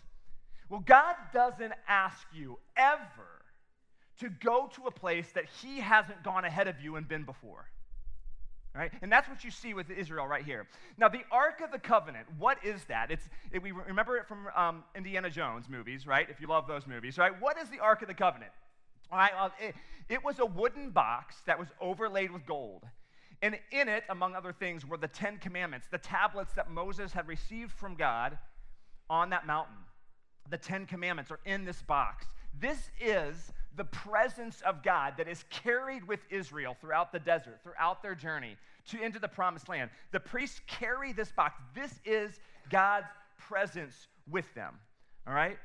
Well, 0.70 0.84
God 0.86 1.16
doesn't 1.34 1.74
ask 1.88 2.28
you 2.32 2.60
ever 2.78 3.42
to 4.20 4.30
go 4.30 4.70
to 4.76 4.86
a 4.86 4.92
place 4.92 5.32
that 5.34 5.46
He 5.62 5.80
hasn't 5.80 6.24
gone 6.24 6.46
ahead 6.46 6.68
of 6.68 6.80
you 6.80 6.96
and 6.96 7.08
been 7.08 7.24
before. 7.24 7.66
Right? 8.74 8.92
And 9.02 9.12
that's 9.12 9.28
what 9.28 9.44
you 9.44 9.52
see 9.52 9.74
with 9.74 9.90
Israel 9.90 10.26
right 10.28 10.46
here. 10.46 10.66
Now, 10.98 11.10
the 11.10 11.24
Ark 11.30 11.60
of 11.62 11.72
the 11.72 11.80
Covenant, 11.80 12.26
what 12.38 12.58
is 12.64 12.86
that? 12.86 13.12
It's, 13.12 13.28
it, 13.52 13.62
we 13.62 13.72
remember 13.72 14.16
it 14.16 14.28
from 14.28 14.48
um, 14.56 14.84
Indiana 14.96 15.30
Jones 15.30 15.68
movies, 15.68 16.08
right? 16.08 16.26
If 16.30 16.40
you 16.40 16.48
love 16.48 16.68
those 16.68 16.88
movies, 16.88 17.18
right? 17.18 17.34
What 17.42 17.58
is 17.58 17.68
the 17.70 17.80
Ark 17.80 18.02
of 18.02 18.08
the 18.08 18.14
Covenant? 18.14 18.52
All 19.12 19.18
right, 19.18 19.32
well, 19.36 19.52
it, 19.60 19.76
it 20.08 20.24
was 20.24 20.40
a 20.40 20.46
wooden 20.46 20.92
box 20.92 21.36
that 21.46 21.60
was 21.60 21.68
overlaid 21.82 22.32
with 22.32 22.46
gold. 22.46 22.84
And 23.42 23.60
in 23.72 23.90
it, 23.90 24.04
among 24.10 24.36
other 24.36 24.54
things, 24.54 24.86
were 24.86 24.98
the 24.98 25.08
Ten 25.08 25.38
Commandments, 25.38 25.88
the 25.92 25.98
tablets 25.98 26.54
that 26.54 26.72
Moses 26.72 27.12
had 27.12 27.28
received 27.28 27.74
from 27.74 27.96
God 27.96 28.38
on 29.10 29.32
that 29.32 29.46
mountain. 29.46 29.76
The 30.50 30.58
Ten 30.58 30.86
Commandments 30.86 31.30
are 31.30 31.40
in 31.46 31.66
this 31.66 31.82
box. 31.82 32.26
This 32.58 32.90
is 33.02 33.52
the 33.76 33.86
presence 33.86 34.62
of 34.62 34.84
God 34.84 35.14
that 35.18 35.28
is 35.28 35.46
carried 35.50 36.08
with 36.08 36.20
Israel 36.30 36.76
throughout 36.80 37.12
the 37.12 37.20
desert, 37.20 37.60
throughout 37.64 38.04
their 38.04 38.16
journey 38.16 38.58
to 38.90 39.02
into 39.02 39.20
the 39.20 39.28
promised 39.28 39.70
land. 39.70 39.90
The 40.12 40.20
priests 40.20 40.62
carry 40.68 41.14
this 41.14 41.32
box. 41.32 41.62
This 41.74 42.00
is 42.04 42.40
God's 42.70 43.08
presence 43.38 44.08
with 44.30 44.52
them. 44.56 44.76
All 45.28 45.34
right? 45.34 45.58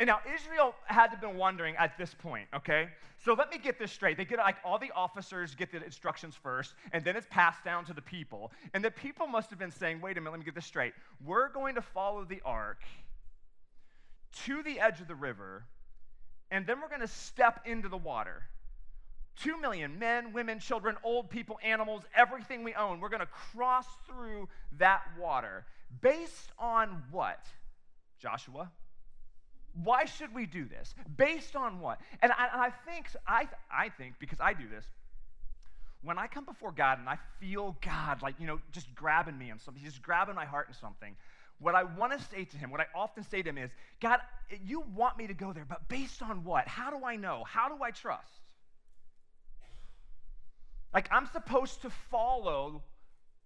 And 0.00 0.06
now 0.06 0.20
Israel 0.34 0.74
had 0.84 1.06
to 1.06 1.10
have 1.10 1.20
been 1.20 1.36
wondering 1.36 1.76
at 1.76 1.96
this 1.98 2.14
point, 2.14 2.48
okay? 2.54 2.88
So 3.22 3.34
let 3.34 3.50
me 3.50 3.58
get 3.58 3.78
this 3.78 3.92
straight. 3.92 4.16
They 4.16 4.24
get 4.24 4.38
like 4.38 4.56
all 4.64 4.78
the 4.78 4.90
officers 4.96 5.54
get 5.54 5.70
the 5.70 5.84
instructions 5.84 6.34
first, 6.34 6.72
and 6.92 7.04
then 7.04 7.16
it's 7.16 7.26
passed 7.30 7.62
down 7.64 7.84
to 7.84 7.92
the 7.92 8.00
people. 8.00 8.50
And 8.72 8.82
the 8.82 8.90
people 8.90 9.26
must 9.26 9.50
have 9.50 9.58
been 9.58 9.70
saying, 9.70 10.00
wait 10.00 10.16
a 10.16 10.20
minute, 10.20 10.30
let 10.30 10.38
me 10.40 10.44
get 10.44 10.54
this 10.54 10.64
straight. 10.64 10.94
We're 11.24 11.50
going 11.50 11.74
to 11.74 11.82
follow 11.82 12.24
the 12.24 12.40
ark 12.46 12.78
to 14.46 14.62
the 14.62 14.80
edge 14.80 15.02
of 15.02 15.08
the 15.08 15.14
river 15.14 15.64
and 16.50 16.66
then 16.66 16.80
we're 16.80 16.88
going 16.88 17.00
to 17.00 17.08
step 17.08 17.60
into 17.64 17.88
the 17.88 17.96
water. 17.96 18.42
Two 19.36 19.58
million 19.60 19.98
men, 19.98 20.32
women, 20.32 20.58
children, 20.58 20.96
old 21.02 21.30
people, 21.30 21.58
animals, 21.64 22.02
everything 22.14 22.62
we 22.62 22.74
own. 22.74 23.00
We're 23.00 23.08
going 23.08 23.20
to 23.20 23.26
cross 23.26 23.86
through 24.06 24.48
that 24.78 25.02
water. 25.18 25.64
Based 26.02 26.52
on 26.58 27.02
what, 27.10 27.46
Joshua? 28.18 28.70
Why 29.82 30.04
should 30.04 30.34
we 30.34 30.46
do 30.46 30.66
this? 30.66 30.94
Based 31.16 31.56
on 31.56 31.80
what? 31.80 32.00
And 32.22 32.32
I, 32.32 32.48
and 32.52 32.60
I 32.60 32.70
think, 32.70 33.06
I, 33.26 33.48
I 33.72 33.88
think, 33.88 34.14
because 34.18 34.38
I 34.40 34.52
do 34.52 34.68
this, 34.68 34.84
when 36.02 36.18
I 36.18 36.26
come 36.26 36.44
before 36.44 36.72
God 36.72 36.98
and 36.98 37.08
I 37.08 37.18
feel 37.40 37.76
God, 37.84 38.22
like, 38.22 38.34
you 38.38 38.46
know, 38.46 38.60
just 38.72 38.94
grabbing 38.94 39.38
me 39.38 39.50
and 39.50 39.60
something, 39.60 39.82
just 39.82 40.02
grabbing 40.02 40.34
my 40.34 40.44
heart 40.44 40.66
and 40.68 40.76
something, 40.76 41.14
what 41.60 41.74
I 41.74 41.84
want 41.84 42.18
to 42.18 42.26
say 42.28 42.44
to 42.44 42.56
him, 42.56 42.70
what 42.70 42.80
I 42.80 42.86
often 42.94 43.22
say 43.22 43.42
to 43.42 43.48
him 43.48 43.58
is, 43.58 43.70
God, 44.00 44.18
you 44.64 44.82
want 44.94 45.18
me 45.18 45.26
to 45.26 45.34
go 45.34 45.52
there, 45.52 45.66
but 45.68 45.88
based 45.88 46.22
on 46.22 46.42
what? 46.42 46.66
How 46.66 46.90
do 46.90 47.04
I 47.04 47.16
know? 47.16 47.44
How 47.46 47.68
do 47.68 47.82
I 47.82 47.90
trust? 47.90 48.40
Like, 50.92 51.06
I'm 51.12 51.26
supposed 51.26 51.82
to 51.82 51.90
follow 52.10 52.82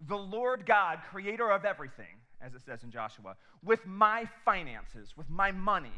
the 0.07 0.17
Lord 0.17 0.65
God, 0.65 0.99
creator 1.11 1.51
of 1.51 1.65
everything, 1.65 2.21
as 2.41 2.53
it 2.55 2.61
says 2.65 2.83
in 2.83 2.89
Joshua, 2.89 3.35
with 3.63 3.85
my 3.85 4.27
finances, 4.45 5.15
with 5.15 5.29
my 5.29 5.51
money. 5.51 5.91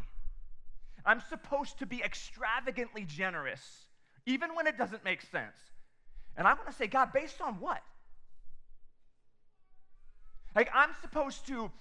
I'm 1.05 1.21
supposed 1.29 1.79
to 1.79 1.85
be 1.85 2.03
extravagantly 2.03 3.05
generous, 3.05 3.61
even 4.25 4.55
when 4.55 4.67
it 4.67 4.77
doesn't 4.77 5.05
make 5.05 5.21
sense. 5.21 5.55
And 6.35 6.47
I 6.47 6.53
want 6.53 6.67
to 6.67 6.75
say, 6.75 6.87
God, 6.87 7.13
based 7.13 7.41
on 7.41 7.55
what? 7.59 7.81
Like, 10.55 10.69
I'm 10.73 10.89
supposed 11.01 11.47
to 11.47 11.71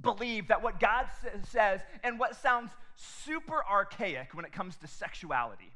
believe 0.00 0.48
that 0.48 0.62
what 0.62 0.80
God 0.80 1.06
says 1.50 1.80
and 2.02 2.18
what 2.18 2.36
sounds 2.36 2.70
super 2.96 3.62
archaic 3.70 4.34
when 4.34 4.44
it 4.44 4.52
comes 4.52 4.76
to 4.76 4.86
sexuality 4.86 5.72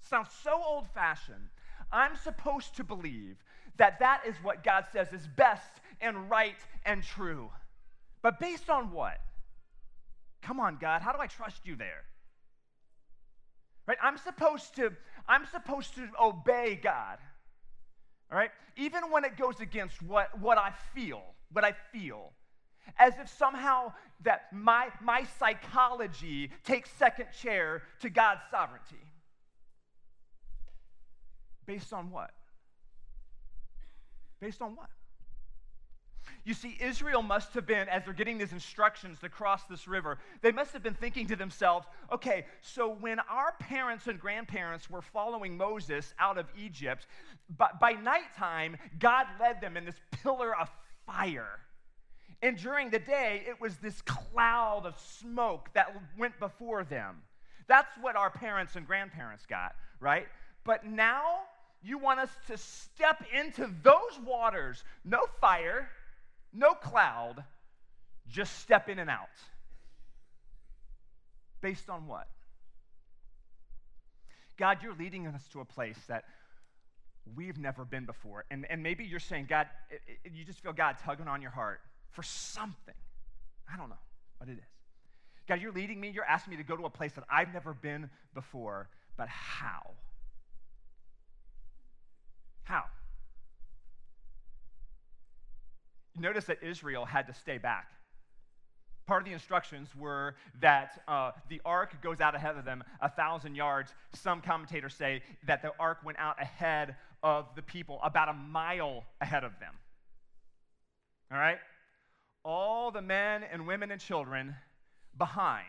sounds 0.00 0.28
so 0.42 0.60
old 0.64 0.86
fashioned. 0.94 1.48
I'm 1.92 2.16
supposed 2.16 2.76
to 2.76 2.84
believe 2.84 3.36
that 3.76 3.98
that 4.00 4.22
is 4.26 4.36
what 4.42 4.64
God 4.64 4.86
says 4.92 5.12
is 5.12 5.26
best 5.36 5.70
and 6.00 6.30
right 6.30 6.56
and 6.84 7.02
true. 7.02 7.50
But 8.22 8.40
based 8.40 8.70
on 8.70 8.92
what? 8.92 9.18
Come 10.42 10.60
on, 10.60 10.78
God, 10.80 11.02
how 11.02 11.12
do 11.12 11.18
I 11.20 11.26
trust 11.26 11.66
you 11.66 11.76
there? 11.76 12.04
Right? 13.86 13.98
I'm 14.02 14.18
supposed 14.18 14.74
to 14.76 14.92
I'm 15.28 15.46
supposed 15.46 15.94
to 15.96 16.08
obey 16.20 16.78
God. 16.80 17.18
All 18.30 18.38
right? 18.38 18.50
Even 18.76 19.10
when 19.10 19.24
it 19.24 19.36
goes 19.36 19.60
against 19.60 20.02
what, 20.02 20.38
what 20.40 20.58
I 20.58 20.72
feel, 20.94 21.22
what 21.52 21.64
I 21.64 21.74
feel. 21.92 22.32
As 22.98 23.14
if 23.18 23.28
somehow 23.28 23.92
that 24.22 24.52
my, 24.52 24.88
my 25.02 25.24
psychology 25.38 26.50
takes 26.64 26.90
second 26.90 27.26
chair 27.38 27.82
to 28.00 28.10
God's 28.10 28.40
sovereignty. 28.50 28.96
Based 31.66 31.92
on 31.92 32.10
what? 32.10 32.30
Based 34.40 34.62
on 34.62 34.76
what? 34.76 34.88
You 36.44 36.54
see, 36.54 36.76
Israel 36.80 37.22
must 37.22 37.54
have 37.54 37.66
been, 37.66 37.88
as 37.88 38.04
they're 38.04 38.14
getting 38.14 38.38
these 38.38 38.52
instructions 38.52 39.18
to 39.20 39.28
cross 39.28 39.64
this 39.64 39.88
river, 39.88 40.18
they 40.42 40.52
must 40.52 40.72
have 40.72 40.82
been 40.82 40.94
thinking 40.94 41.26
to 41.26 41.36
themselves, 41.36 41.86
okay, 42.12 42.46
so 42.60 42.88
when 42.88 43.18
our 43.18 43.54
parents 43.58 44.06
and 44.06 44.18
grandparents 44.18 44.88
were 44.88 45.02
following 45.02 45.56
Moses 45.56 46.14
out 46.20 46.38
of 46.38 46.46
Egypt, 46.56 47.08
but 47.56 47.80
by 47.80 47.92
nighttime, 47.92 48.76
God 49.00 49.26
led 49.40 49.60
them 49.60 49.76
in 49.76 49.84
this 49.84 50.00
pillar 50.22 50.56
of 50.56 50.70
fire. 51.04 51.58
And 52.46 52.56
during 52.56 52.90
the 52.90 53.00
day, 53.00 53.42
it 53.48 53.60
was 53.60 53.76
this 53.78 54.00
cloud 54.02 54.86
of 54.86 54.96
smoke 55.00 55.68
that 55.74 56.00
went 56.16 56.38
before 56.38 56.84
them. 56.84 57.16
That's 57.66 57.90
what 58.00 58.14
our 58.14 58.30
parents 58.30 58.76
and 58.76 58.86
grandparents 58.86 59.44
got, 59.46 59.74
right? 59.98 60.28
But 60.62 60.86
now, 60.86 61.40
you 61.82 61.98
want 61.98 62.20
us 62.20 62.30
to 62.46 62.56
step 62.56 63.24
into 63.36 63.68
those 63.82 64.20
waters, 64.24 64.84
no 65.04 65.22
fire, 65.40 65.88
no 66.52 66.74
cloud, 66.74 67.42
just 68.28 68.60
step 68.60 68.88
in 68.88 69.00
and 69.00 69.10
out. 69.10 69.26
Based 71.60 71.90
on 71.90 72.06
what? 72.06 72.28
God, 74.56 74.84
you're 74.84 74.94
leading 74.94 75.26
us 75.26 75.42
to 75.48 75.58
a 75.58 75.64
place 75.64 75.98
that 76.06 76.22
we've 77.34 77.58
never 77.58 77.84
been 77.84 78.04
before. 78.04 78.44
And, 78.52 78.66
and 78.70 78.84
maybe 78.84 79.02
you're 79.02 79.18
saying, 79.18 79.46
God, 79.48 79.66
you 80.32 80.44
just 80.44 80.60
feel 80.60 80.72
God 80.72 80.98
tugging 81.04 81.26
on 81.26 81.42
your 81.42 81.50
heart 81.50 81.80
for 82.10 82.22
something. 82.22 82.94
I 83.72 83.76
don't 83.76 83.88
know 83.88 83.96
what 84.38 84.48
it 84.48 84.58
is. 84.58 84.68
God, 85.48 85.60
you're 85.60 85.72
leading 85.72 86.00
me. 86.00 86.10
You're 86.10 86.24
asking 86.24 86.52
me 86.52 86.56
to 86.56 86.64
go 86.64 86.76
to 86.76 86.84
a 86.84 86.90
place 86.90 87.12
that 87.12 87.24
I've 87.30 87.52
never 87.52 87.72
been 87.72 88.10
before, 88.34 88.88
but 89.16 89.28
how? 89.28 89.92
How? 92.64 92.84
notice 96.18 96.44
that 96.46 96.62
Israel 96.62 97.04
had 97.04 97.26
to 97.26 97.34
stay 97.34 97.58
back. 97.58 97.88
Part 99.06 99.22
of 99.22 99.28
the 99.28 99.32
instructions 99.32 99.88
were 99.96 100.34
that 100.60 101.00
uh, 101.06 101.30
the 101.48 101.60
ark 101.64 102.02
goes 102.02 102.20
out 102.20 102.34
ahead 102.34 102.56
of 102.56 102.64
them 102.64 102.82
a 103.00 103.08
thousand 103.08 103.54
yards. 103.54 103.94
Some 104.14 104.40
commentators 104.40 104.94
say 104.94 105.22
that 105.46 105.62
the 105.62 105.70
ark 105.78 105.98
went 106.04 106.18
out 106.18 106.40
ahead 106.42 106.96
of 107.22 107.46
the 107.54 107.62
people, 107.62 108.00
about 108.02 108.28
a 108.28 108.32
mile 108.32 109.04
ahead 109.20 109.44
of 109.44 109.52
them. 109.60 109.74
All 111.30 111.38
right? 111.38 111.58
All 112.46 112.92
the 112.92 113.02
men 113.02 113.42
and 113.42 113.66
women 113.66 113.90
and 113.90 114.00
children 114.00 114.54
behind. 115.18 115.66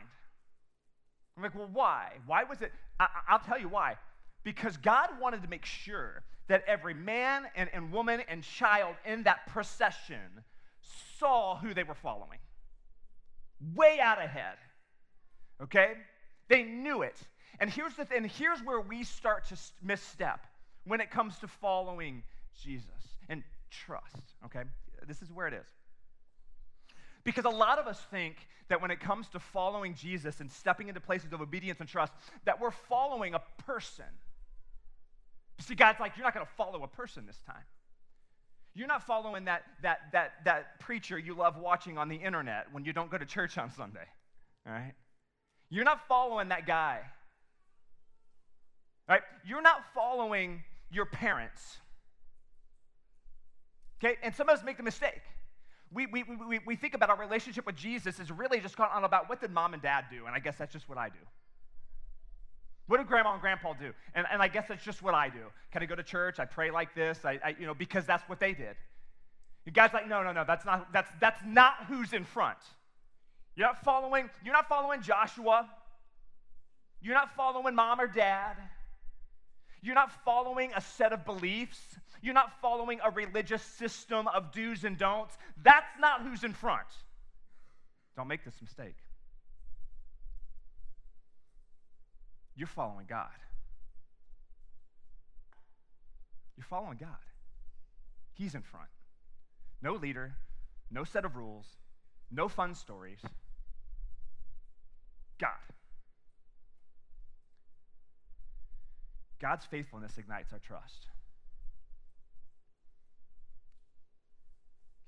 I'm 1.36 1.41
like, 1.41 1.55
well, 1.55 1.69
why? 1.74 2.12
Why 2.27 2.43
was 2.43 2.62
it? 2.62 2.72
I, 3.00 3.07
I'll 3.27 3.39
tell 3.39 3.60
you 3.60 3.67
why. 3.67 3.96
Because 4.43 4.77
God 4.77 5.10
wanted 5.19 5.41
to 5.41 5.50
make 5.50 5.65
sure 5.65 6.22
that 6.50 6.63
every 6.67 6.93
man 6.93 7.46
and, 7.55 7.67
and 7.74 7.91
woman 7.91 8.22
and 8.29 8.43
child 8.43 8.96
in 9.07 9.24
that 9.24 9.48
procession 9.48 10.43
saw 11.17 11.57
who 11.57 11.74
they 11.74 11.84
were 11.84 11.96
following. 11.96 12.38
Way 13.75 14.00
out 14.00 14.19
ahead. 14.19 14.57
Okay? 15.63 15.93
They 16.48 16.62
knew 16.62 17.01
it. 17.01 17.17
And 17.60 17.72
here's 17.72 17.96
the 17.96 18.05
thing, 18.05 18.24
here's 18.24 18.60
where 18.60 18.81
we 18.81 19.03
start 19.03 19.46
to 19.46 19.57
misstep 19.81 20.46
when 20.86 21.01
it 21.01 21.10
comes 21.10 21.39
to 21.39 21.48
following 21.48 22.22
Jesus 22.63 23.17
and 23.29 23.43
trust. 23.72 24.36
Okay? 24.46 24.62
This 25.07 25.24
is 25.24 25.31
where 25.31 25.48
it 25.48 25.55
is. 25.55 25.67
Because 27.27 27.43
a 27.43 27.50
lot 27.50 27.77
of 27.77 27.88
us 27.88 28.00
think 28.10 28.38
that 28.69 28.81
when 28.81 28.89
it 28.89 29.01
comes 29.01 29.27
to 29.31 29.39
following 29.39 29.93
Jesus 29.96 30.39
and 30.39 30.50
stepping 30.50 30.88
into 30.88 31.01
places 31.01 31.34
of 31.34 31.41
obedience 31.41 31.81
and 31.81 31.89
trust, 31.89 32.13
that 32.46 32.62
we're 32.62 32.72
following 32.72 33.34
a 33.34 33.41
person. 33.65 34.05
See, 35.60 35.75
God's 35.75 36.00
like, 36.00 36.15
you're 36.15 36.24
not 36.24 36.34
going 36.34 36.46
to 36.46 36.51
follow 36.53 36.84
a 36.84 36.88
person 36.88 37.25
this 37.27 37.41
time. 37.46 37.65
You're 38.75 38.88
not 38.88 39.05
following 39.05 39.43
that, 39.43 39.63
that, 39.81 40.03
that, 40.13 40.36
that 40.46 40.79
preacher 40.79 41.19
you 41.19 41.36
love 41.36 41.57
watching 41.57 41.98
on 41.98 42.07
the 42.07 42.15
internet 42.15 42.67
when 42.72 42.86
you 42.86 42.93
don't 42.93 43.12
go 43.12 43.17
to 43.17 43.25
church 43.25 43.57
on 43.57 43.72
Sunday. 43.72 44.07
All 44.65 44.72
right? 44.72 44.93
You're 45.69 45.84
not 45.84 46.07
following 46.07 46.48
that 46.48 46.65
guy. 46.65 47.01
Right? 49.10 49.24
You're 49.46 49.62
not 49.62 49.81
following 49.93 50.63
your 50.89 51.05
parents. 51.05 51.75
Okay? 54.01 54.15
And 54.24 54.34
some 54.34 54.48
of 54.48 54.57
us 54.57 54.63
make 54.63 54.77
the 54.77 54.84
mistake. 54.84 55.24
We, 55.94 56.06
we, 56.06 56.24
we, 56.24 56.60
we 56.65 56.75
think 56.75 56.94
about 56.94 57.10
our 57.10 57.17
relationship 57.17 57.65
with 57.65 57.75
Jesus 57.75 58.20
is 58.20 58.32
really 58.32 58.60
just 58.60 58.75
gone 58.75 58.89
on 58.94 59.03
about 59.03 59.29
what 59.29 59.39
did 59.39 59.51
mom 59.51 59.74
and 59.74 59.82
dad 59.82 60.06
do? 60.12 60.25
And 60.25 60.36
I 60.36 60.39
guess 60.39 60.58
that's 60.58 60.74
just 60.74 60.89
what 60.89 60.98
I 60.98 61.10
do. 61.10 61.20
What 62.88 62.98
did 62.98 63.08
grandma 63.08 63.34
and 63.34 63.41
grandpa 63.41 63.74
do? 63.74 63.94
And, 64.13 64.25
and 64.32 64.41
I 64.41 64.48
guess 64.48 64.67
that's 64.67 64.84
just 64.84 65.01
what 65.01 65.13
I 65.13 65.29
do. 65.29 65.39
Can 65.72 65.84
I 65.84 65.86
go 65.86 65.96
to 65.96 66.03
church? 66.03 66.39
I 66.39 66.46
pray 66.46 66.72
like 66.72 66.96
this, 66.96 67.20
I, 67.25 67.39
I, 67.44 67.56
you 67.60 67.65
know, 67.65 67.74
because 67.74 68.06
that's 68.06 68.27
what 68.29 68.39
they 68.39 68.53
did. 68.53 68.75
You 69.65 69.72
guys 69.72 69.91
like, 69.94 70.08
no, 70.08 70.24
no, 70.24 70.32
no, 70.32 70.46
that's 70.46 70.65
not, 70.65 70.91
that's, 70.94 71.10
that's 71.20 71.39
not 71.46 71.86
who's 71.88 72.13
in 72.13 72.24
front. 72.24 72.58
You're 73.56 73.67
not 73.67 73.84
following, 73.84 74.29
you're 74.44 74.53
not 74.53 74.70
following 74.70 75.01
Joshua. 75.01 75.70
You're 77.01 77.15
not 77.15 77.36
following 77.36 77.75
mom 77.75 78.00
or 78.00 78.08
dad. 78.08 78.56
You're 79.88 79.96
not 79.96 80.12
following 80.25 80.74
a 80.75 80.82
set 80.82 81.13
of 81.13 81.24
beliefs. 81.24 81.79
You're 82.22 82.34
not 82.34 82.51
following 82.62 83.00
a 83.06 83.10
religious 83.10 83.62
system 83.62 84.27
of 84.27 84.51
do's 84.51 84.84
and 84.84 84.98
don'ts. 84.98 85.38
That's 85.63 85.98
not 85.98 86.24
who's 86.24 86.44
in 86.44 86.51
front. 86.51 86.88
Don't 88.17 88.27
make 88.27 88.44
this 88.44 88.62
mistake. 88.62 88.98
You're 92.58 92.67
following 92.67 93.06
God. 93.08 93.29
You're 96.58 96.65
following 96.65 96.98
God. 97.00 97.24
He's 98.34 98.56
in 98.56 98.63
front. 98.63 98.89
No 99.82 99.94
leader, 99.94 100.36
no 100.91 101.06
set 101.06 101.24
of 101.24 101.38
rules, 101.38 101.65
no 102.29 102.50
fun 102.50 102.75
stories. 102.75 103.22
God. 105.39 105.76
God's 109.39 109.65
faithfulness 109.65 110.17
ignites 110.17 110.51
our 110.53 110.60
trust. 110.60 111.08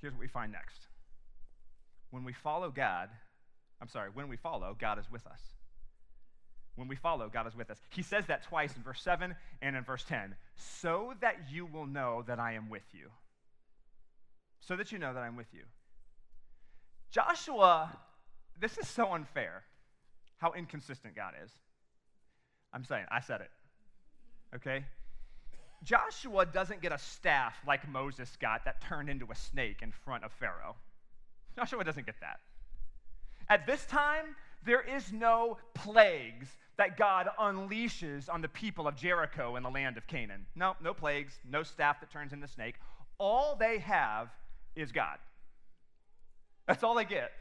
Here's 0.01 0.13
what 0.13 0.21
we 0.21 0.27
find 0.27 0.51
next. 0.51 0.87
When 2.11 2.23
we 2.23 2.33
follow 2.33 2.71
God, 2.71 3.09
I'm 3.81 3.89
sorry, 3.89 4.09
when 4.13 4.29
we 4.29 4.37
follow, 4.37 4.75
God 4.79 4.99
is 4.99 5.11
with 5.11 5.25
us 5.27 5.41
when 6.79 6.87
we 6.87 6.95
follow, 6.95 7.27
God 7.27 7.45
is 7.45 7.57
with 7.57 7.69
us. 7.69 7.77
He 7.89 8.01
says 8.01 8.25
that 8.27 8.43
twice 8.43 8.73
in 8.75 8.81
verse 8.81 9.01
7 9.01 9.35
and 9.61 9.75
in 9.75 9.83
verse 9.83 10.05
10. 10.07 10.33
So 10.55 11.13
that 11.19 11.35
you 11.51 11.65
will 11.65 11.85
know 11.85 12.23
that 12.25 12.39
I 12.39 12.53
am 12.53 12.69
with 12.69 12.85
you. 12.93 13.09
So 14.61 14.77
that 14.77 14.91
you 14.91 14.97
know 14.97 15.13
that 15.13 15.19
I'm 15.19 15.35
with 15.35 15.53
you. 15.53 15.63
Joshua, 17.11 17.97
this 18.57 18.77
is 18.77 18.87
so 18.87 19.11
unfair 19.11 19.63
how 20.37 20.53
inconsistent 20.53 21.17
God 21.17 21.33
is. 21.43 21.51
I'm 22.71 22.85
saying, 22.85 23.05
I 23.11 23.19
said 23.19 23.41
it. 23.41 23.49
Okay? 24.55 24.83
Joshua 25.83 26.45
doesn't 26.45 26.81
get 26.81 26.91
a 26.91 26.97
staff 26.97 27.55
like 27.65 27.87
Moses 27.87 28.35
got 28.41 28.65
that 28.65 28.81
turned 28.81 29.09
into 29.09 29.27
a 29.31 29.35
snake 29.35 29.81
in 29.81 29.91
front 29.91 30.23
of 30.23 30.31
Pharaoh. 30.33 30.75
Joshua 31.55 31.83
doesn't 31.83 32.05
get 32.05 32.15
that. 32.21 32.39
At 33.49 33.65
this 33.65 33.85
time, 33.85 34.35
there 34.65 34.81
is 34.81 35.11
no 35.11 35.57
plagues 35.73 36.47
that 36.77 36.97
God 36.97 37.27
unleashes 37.39 38.29
on 38.31 38.41
the 38.41 38.47
people 38.47 38.87
of 38.87 38.95
Jericho 38.95 39.55
in 39.55 39.63
the 39.63 39.69
land 39.69 39.97
of 39.97 40.07
Canaan. 40.07 40.45
No, 40.55 40.75
no 40.81 40.93
plagues, 40.93 41.33
no 41.49 41.63
staff 41.63 41.99
that 41.99 42.11
turns 42.11 42.33
into 42.33 42.45
a 42.45 42.49
snake. 42.49 42.75
All 43.17 43.55
they 43.55 43.79
have 43.79 44.29
is 44.75 44.91
God. 44.91 45.17
That's 46.67 46.83
all 46.83 46.95
they 46.95 47.05
get. 47.05 47.31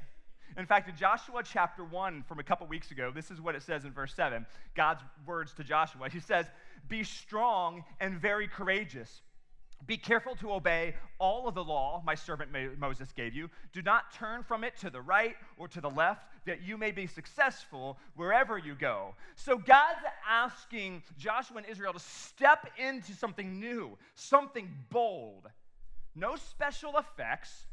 In 0.57 0.67
fact, 0.67 0.89
in 0.89 0.97
Joshua 0.97 1.43
chapter 1.45 1.85
1 1.85 2.25
from 2.27 2.39
a 2.39 2.43
couple 2.43 2.67
weeks 2.67 2.91
ago, 2.91 3.13
this 3.15 3.31
is 3.31 3.41
what 3.41 3.55
it 3.55 3.63
says 3.63 3.85
in 3.85 3.93
verse 3.93 4.15
7. 4.15 4.47
God's 4.75 5.03
words 5.27 5.53
to 5.55 5.65
Joshua. 5.65 6.09
He 6.09 6.21
says, 6.21 6.47
Be 6.89 7.05
strong 7.05 7.85
and 8.01 8.21
very 8.21 8.47
courageous. 8.47 9.23
Be 9.87 9.97
careful 9.97 10.35
to 10.37 10.53
obey 10.53 10.95
all 11.19 11.47
of 11.47 11.55
the 11.55 11.63
law 11.63 12.03
my 12.05 12.15
servant 12.15 12.51
Moses 12.79 13.13
gave 13.13 13.35
you. 13.35 13.49
Do 13.73 13.81
not 13.81 14.13
turn 14.13 14.43
from 14.43 14.65
it 14.65 14.77
to 14.79 14.91
the 14.91 15.01
right 15.01 15.37
or 15.57 15.69
to 15.69 15.81
the 15.81 15.91
left, 15.91 16.27
that 16.47 16.63
you 16.63 16.77
may 16.77 16.91
be 16.91 17.07
successful 17.07 17.99
wherever 18.17 18.59
you 18.59 18.75
go. 18.75 19.15
So 19.37 19.57
God's 19.57 20.01
asking 20.29 21.03
Joshua 21.17 21.59
and 21.59 21.67
Israel 21.67 21.93
to 21.93 22.01
step 22.01 22.67
into 22.77 23.13
something 23.13 23.61
new, 23.61 23.97
something 24.15 24.69
bold. 24.91 25.47
No 26.15 26.35
special 26.35 26.97
effects, 26.99 27.67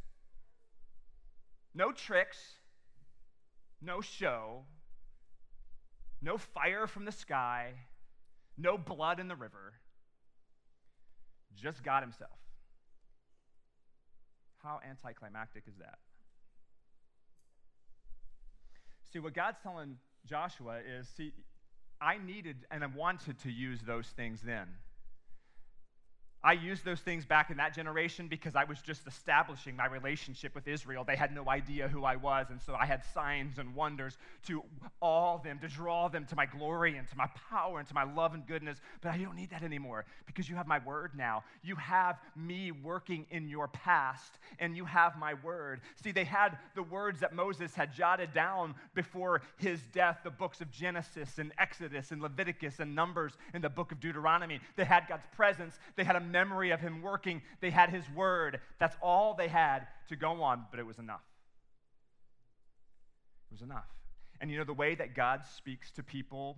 no 1.73 1.91
tricks, 1.91 2.37
no 3.81 4.01
show, 4.01 4.63
no 6.21 6.37
fire 6.37 6.85
from 6.85 7.05
the 7.05 7.11
sky, 7.11 7.73
no 8.57 8.77
blood 8.77 9.19
in 9.19 9.27
the 9.27 9.35
river, 9.35 9.73
just 11.55 11.83
God 11.83 12.03
Himself. 12.03 12.31
How 14.63 14.79
anticlimactic 14.89 15.63
is 15.67 15.75
that? 15.79 15.99
See, 19.11 19.19
what 19.19 19.33
God's 19.33 19.57
telling 19.61 19.97
Joshua 20.25 20.79
is 20.79 21.07
see, 21.15 21.31
I 22.01 22.17
needed 22.17 22.65
and 22.71 22.83
I 22.83 22.87
wanted 22.87 23.39
to 23.39 23.51
use 23.51 23.79
those 23.85 24.07
things 24.07 24.41
then. 24.43 24.67
I 26.45 26.53
used 26.53 26.85
those 26.85 26.99
things 26.99 27.25
back 27.25 27.49
in 27.49 27.57
that 27.57 27.73
generation 27.73 28.27
because 28.27 28.55
I 28.55 28.65
was 28.65 28.79
just 28.79 29.07
establishing 29.07 29.75
my 29.75 29.87
relationship 29.87 30.53
with 30.53 30.67
Israel. 30.67 31.03
They 31.03 31.15
had 31.15 31.33
no 31.33 31.49
idea 31.49 31.87
who 31.87 32.05
I 32.05 32.17
was, 32.17 32.51
and 32.51 32.61
so 32.61 32.75
I 32.75 32.85
had 32.85 33.03
signs 33.15 33.57
and 33.57 33.73
wonders 33.73 34.19
to 34.45 34.61
awe 35.01 35.39
them, 35.39 35.57
to 35.57 35.67
draw 35.67 36.07
them 36.07 36.23
to 36.27 36.35
my 36.35 36.45
glory 36.45 36.97
and 36.97 37.07
to 37.07 37.17
my 37.17 37.25
power 37.49 37.79
and 37.79 37.87
to 37.87 37.95
my 37.95 38.03
love 38.03 38.35
and 38.35 38.45
goodness. 38.45 38.79
But 39.01 39.09
I 39.09 39.17
don't 39.17 39.35
need 39.35 39.49
that 39.49 39.63
anymore 39.63 40.05
because 40.27 40.47
you 40.47 40.55
have 40.55 40.67
my 40.67 40.77
word 40.85 41.13
now. 41.17 41.43
You 41.63 41.75
have 41.77 42.19
me 42.35 42.71
working 42.71 43.25
in 43.31 43.49
your 43.49 43.67
past, 43.67 44.37
and 44.59 44.77
you 44.77 44.85
have 44.85 45.17
my 45.17 45.33
word. 45.33 45.81
See, 46.03 46.11
they 46.11 46.25
had 46.25 46.59
the 46.75 46.83
words 46.83 47.21
that 47.21 47.33
Moses 47.33 47.73
had 47.73 47.91
jotted 47.91 48.35
down 48.35 48.75
before 48.93 49.41
his 49.57 49.79
death 49.93 50.19
the 50.23 50.29
books 50.29 50.61
of 50.61 50.69
Genesis 50.69 51.39
and 51.39 51.53
Exodus 51.57 52.11
and 52.11 52.21
Leviticus 52.21 52.79
and 52.79 52.93
Numbers 52.93 53.33
and 53.55 53.63
the 53.63 53.69
book 53.69 53.91
of 53.91 53.99
Deuteronomy. 53.99 54.59
They 54.75 54.85
had 54.85 55.07
God's 55.09 55.25
presence, 55.35 55.79
they 55.95 56.03
had 56.03 56.15
a 56.15 56.34
memory 56.35 56.71
of 56.71 56.81
him 56.81 57.01
working. 57.01 57.41
They 57.61 57.71
had 57.71 57.89
his 57.89 58.03
word. 58.13 58.59
That's 58.77 58.95
all 59.01 59.35
they 59.37 59.47
had 59.47 59.87
to 60.09 60.17
go 60.17 60.43
on, 60.43 60.65
but 60.69 60.81
it 60.81 60.85
was 60.85 60.99
enough. 60.99 61.23
It 63.49 63.53
was 63.53 63.61
enough. 63.61 63.87
And 64.41 64.51
you 64.51 64.57
know, 64.57 64.65
the 64.65 64.73
way 64.73 64.95
that 64.95 65.15
God 65.15 65.43
speaks 65.55 65.91
to 65.91 66.03
people 66.03 66.57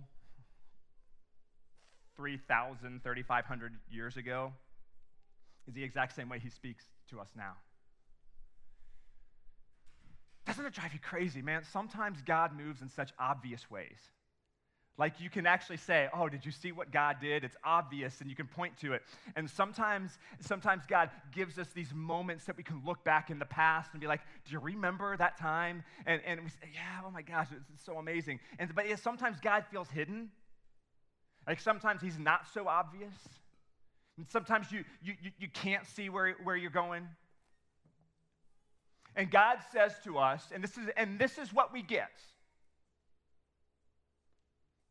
3,000, 2.16 3.00
3,500 3.04 3.72
years 3.88 4.16
ago 4.16 4.52
is 5.68 5.74
the 5.74 5.84
exact 5.84 6.16
same 6.16 6.28
way 6.28 6.40
he 6.40 6.50
speaks 6.50 6.84
to 7.10 7.20
us 7.20 7.28
now. 7.36 7.52
Doesn't 10.44 10.66
it 10.66 10.74
drive 10.74 10.92
you 10.92 10.98
crazy, 10.98 11.40
man? 11.40 11.62
Sometimes 11.72 12.18
God 12.22 12.50
moves 12.56 12.82
in 12.82 12.88
such 12.88 13.12
obvious 13.16 13.70
ways. 13.70 14.00
Like 14.98 15.20
you 15.20 15.30
can 15.30 15.46
actually 15.46 15.76
say, 15.76 16.08
"Oh, 16.12 16.28
did 16.28 16.44
you 16.44 16.50
see 16.50 16.72
what 16.72 16.90
God 16.90 17.18
did?" 17.20 17.44
It's 17.44 17.56
obvious 17.62 18.20
and 18.20 18.28
you 18.28 18.34
can 18.34 18.48
point 18.48 18.76
to 18.78 18.94
it. 18.94 19.02
And 19.36 19.48
sometimes 19.48 20.18
sometimes 20.40 20.84
God 20.86 21.10
gives 21.32 21.56
us 21.56 21.68
these 21.72 21.94
moments 21.94 22.44
that 22.46 22.56
we 22.56 22.64
can 22.64 22.82
look 22.84 23.04
back 23.04 23.30
in 23.30 23.38
the 23.38 23.46
past 23.46 23.90
and 23.92 24.00
be 24.00 24.08
like, 24.08 24.20
"Do 24.44 24.52
you 24.52 24.58
remember 24.58 25.16
that 25.16 25.38
time?" 25.38 25.84
And 26.04 26.20
and 26.26 26.42
we 26.42 26.50
say, 26.50 26.70
"Yeah, 26.74 27.02
oh 27.06 27.12
my 27.12 27.22
gosh, 27.22 27.46
it's 27.52 27.84
so 27.84 27.98
amazing." 27.98 28.40
And 28.58 28.74
but 28.74 28.88
yeah, 28.88 28.96
sometimes 28.96 29.38
God 29.38 29.64
feels 29.70 29.88
hidden. 29.88 30.30
Like 31.46 31.60
sometimes 31.60 32.02
he's 32.02 32.18
not 32.18 32.48
so 32.52 32.66
obvious. 32.66 33.14
And 34.16 34.26
sometimes 34.28 34.72
you 34.72 34.84
you 35.00 35.14
you, 35.22 35.30
you 35.38 35.48
can't 35.48 35.86
see 35.86 36.08
where, 36.08 36.34
where 36.42 36.56
you're 36.56 36.72
going. 36.72 37.06
And 39.14 39.30
God 39.30 39.58
says 39.72 39.92
to 40.04 40.18
us, 40.18 40.50
and 40.52 40.62
this 40.62 40.76
is 40.76 40.88
and 40.96 41.20
this 41.20 41.38
is 41.38 41.52
what 41.52 41.72
we 41.72 41.82
get. 41.82 42.10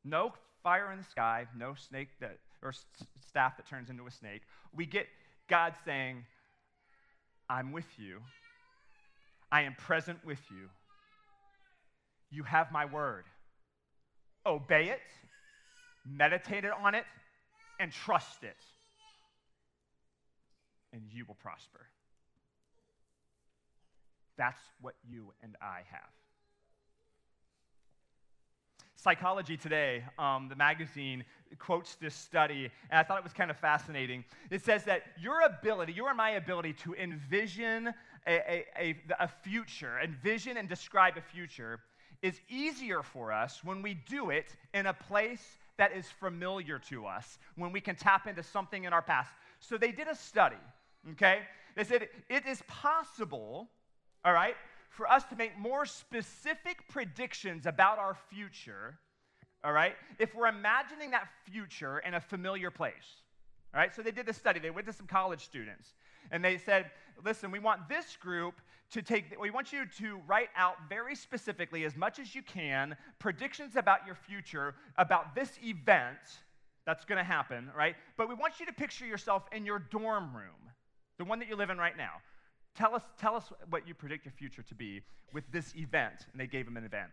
No 0.08 0.32
fire 0.64 0.92
in 0.92 1.00
the 1.00 1.04
sky, 1.04 1.48
no 1.58 1.74
snake 1.76 2.08
that, 2.22 2.38
or 2.64 2.74
staff 3.28 3.58
that 3.58 3.68
turns 3.68 3.90
into 3.90 4.06
a 4.08 4.12
snake. 4.12 4.42
We 4.74 4.86
get 4.86 5.08
God 5.50 5.74
saying, 5.86 6.24
I'm 7.50 7.72
with 7.72 7.88
you. 7.98 8.20
I 9.52 9.64
am 9.64 9.76
present 9.76 10.20
with 10.26 10.40
you. 10.50 10.70
You 12.30 12.44
have 12.44 12.72
my 12.72 12.86
word. 12.86 13.26
Obey 14.46 14.90
it, 14.90 15.02
meditate 16.10 16.64
on 16.66 16.96
it, 16.96 17.06
and 17.80 17.92
trust 17.92 18.44
it. 18.44 18.58
And 20.94 21.02
you 21.12 21.26
will 21.28 21.36
prosper. 21.36 21.82
That's 24.38 24.62
what 24.82 24.96
you 25.10 25.34
and 25.44 25.56
I 25.62 25.82
have. 25.92 26.12
Psychology 28.98 29.56
Today, 29.56 30.04
um, 30.18 30.50
the 30.50 30.56
magazine, 30.56 31.24
quotes 31.60 31.96
this 31.96 32.16
study, 32.16 32.72
and 32.90 33.00
I 33.00 33.04
thought 33.04 33.20
it 33.20 33.24
was 33.24 33.32
kind 33.32 33.52
of 33.52 33.58
fascinating. 33.58 34.26
It 34.50 34.66
says 34.66 34.84
that 34.86 35.04
your 35.20 35.42
ability, 35.42 35.94
your 35.94 36.10
and 36.10 36.18
my 36.18 36.32
ability 36.32 36.74
to 36.84 36.96
envision 36.96 37.94
a, 38.26 38.32
a, 38.32 38.66
a, 38.76 38.96
a 39.20 39.28
future, 39.28 40.00
envision 40.04 40.58
and 40.58 40.68
describe 40.68 41.16
a 41.16 41.22
future, 41.22 41.80
is 42.24 42.42
easier 42.50 43.04
for 43.04 43.32
us 43.32 43.64
when 43.64 43.84
we 43.84 43.94
do 44.10 44.32
it 44.32 44.56
in 44.74 44.88
a 44.88 44.94
place 44.94 45.58
that 45.78 45.92
is 45.92 46.08
familiar 46.08 46.80
to 46.80 47.06
us, 47.06 47.38
when 47.56 47.72
we 47.72 47.80
can 47.80 47.96
tap 47.96 48.26
into 48.26 48.42
something 48.42 48.86
in 48.86 48.94
our 48.94 49.04
past. 49.04 49.30
So 49.60 49.78
they 49.78 49.92
did 49.92 50.08
a 50.08 50.16
study, 50.16 50.56
okay? 51.12 51.42
They 51.76 51.84
said 51.84 52.10
it 52.30 52.46
is 52.48 52.64
possible, 52.68 53.70
all 54.26 54.34
right, 54.34 54.56
for 54.98 55.10
us 55.10 55.24
to 55.26 55.36
make 55.36 55.58
more 55.60 55.86
specific 55.86 56.88
predictions 56.90 57.68
about 57.68 58.00
our 58.00 58.18
future, 58.32 58.98
all 59.64 59.72
right, 59.72 59.94
if 60.18 60.34
we're 60.34 60.48
imagining 60.48 61.12
that 61.12 61.28
future 61.50 62.00
in 62.00 62.16
a 62.16 62.20
familiar 62.20 62.72
place. 62.72 63.22
All 63.76 63.80
right, 63.80 63.96
so 63.96 64.02
they 64.02 64.12
did 64.12 64.26
this 64.26 64.38
study. 64.38 64.60
They 64.60 64.72
went 64.72 64.88
to 64.88 64.94
some 64.94 65.06
college 65.06 65.46
students 65.46 65.94
and 66.32 66.44
they 66.44 66.58
said, 66.58 66.90
listen, 67.24 67.52
we 67.52 67.60
want 67.60 67.88
this 67.88 68.18
group 68.20 68.56
to 68.90 69.04
take, 69.04 69.40
we 69.40 69.52
want 69.52 69.72
you 69.72 69.86
to 70.00 70.20
write 70.26 70.50
out 70.56 70.76
very 70.90 71.14
specifically, 71.14 71.86
as 71.86 71.96
much 71.96 72.18
as 72.18 72.34
you 72.34 72.42
can, 72.42 72.96
predictions 73.20 73.76
about 73.76 74.00
your 74.06 74.16
future, 74.16 74.74
about 74.98 75.36
this 75.36 75.60
event 75.64 76.18
that's 76.88 77.06
going 77.06 77.18
to 77.18 77.24
happen, 77.24 77.70
right? 77.78 77.96
But 78.18 78.30
we 78.30 78.34
want 78.34 78.60
you 78.60 78.66
to 78.66 78.74
picture 78.74 79.06
yourself 79.06 79.44
in 79.52 79.64
your 79.64 79.78
dorm 79.78 80.36
room, 80.36 80.72
the 81.20 81.26
one 81.26 81.38
that 81.38 81.50
you 81.50 81.56
live 81.56 81.70
in 81.70 81.78
right 81.78 81.98
now. 81.98 82.14
Tell 82.78 82.94
us, 82.94 83.02
tell 83.20 83.36
us 83.36 83.52
what 83.72 83.88
you 83.88 83.96
predict 83.96 84.26
your 84.26 84.34
future 84.34 84.62
to 84.62 84.76
be 84.76 85.02
with 85.34 85.44
this 85.52 85.74
event. 85.76 86.28
And 86.32 86.40
they 86.40 86.46
gave 86.46 86.68
him 86.68 86.78
an 86.78 86.86
event. 86.86 87.10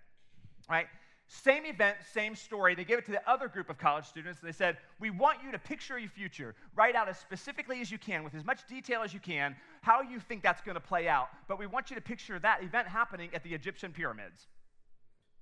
Right? 0.68 0.86
Same 1.26 1.64
event, 1.64 1.96
same 2.12 2.34
story. 2.34 2.74
They 2.74 2.84
gave 2.84 2.98
it 2.98 3.06
to 3.06 3.10
the 3.10 3.28
other 3.28 3.48
group 3.48 3.70
of 3.70 3.78
college 3.78 4.04
students. 4.04 4.40
They 4.42 4.52
said, 4.52 4.76
We 5.00 5.08
want 5.08 5.38
you 5.42 5.50
to 5.52 5.58
picture 5.58 5.98
your 5.98 6.10
future. 6.10 6.54
Write 6.76 6.94
out 6.94 7.08
as 7.08 7.18
specifically 7.18 7.80
as 7.80 7.90
you 7.90 7.96
can, 7.96 8.24
with 8.24 8.34
as 8.34 8.44
much 8.44 8.66
detail 8.68 9.00
as 9.02 9.14
you 9.14 9.20
can, 9.20 9.56
how 9.80 10.02
you 10.02 10.20
think 10.20 10.42
that's 10.42 10.60
going 10.60 10.74
to 10.74 10.82
play 10.82 11.08
out. 11.08 11.28
But 11.48 11.58
we 11.58 11.66
want 11.66 11.88
you 11.88 11.96
to 11.96 12.02
picture 12.02 12.38
that 12.38 12.62
event 12.62 12.86
happening 12.86 13.30
at 13.32 13.42
the 13.42 13.54
Egyptian 13.54 13.90
pyramids. 13.90 14.48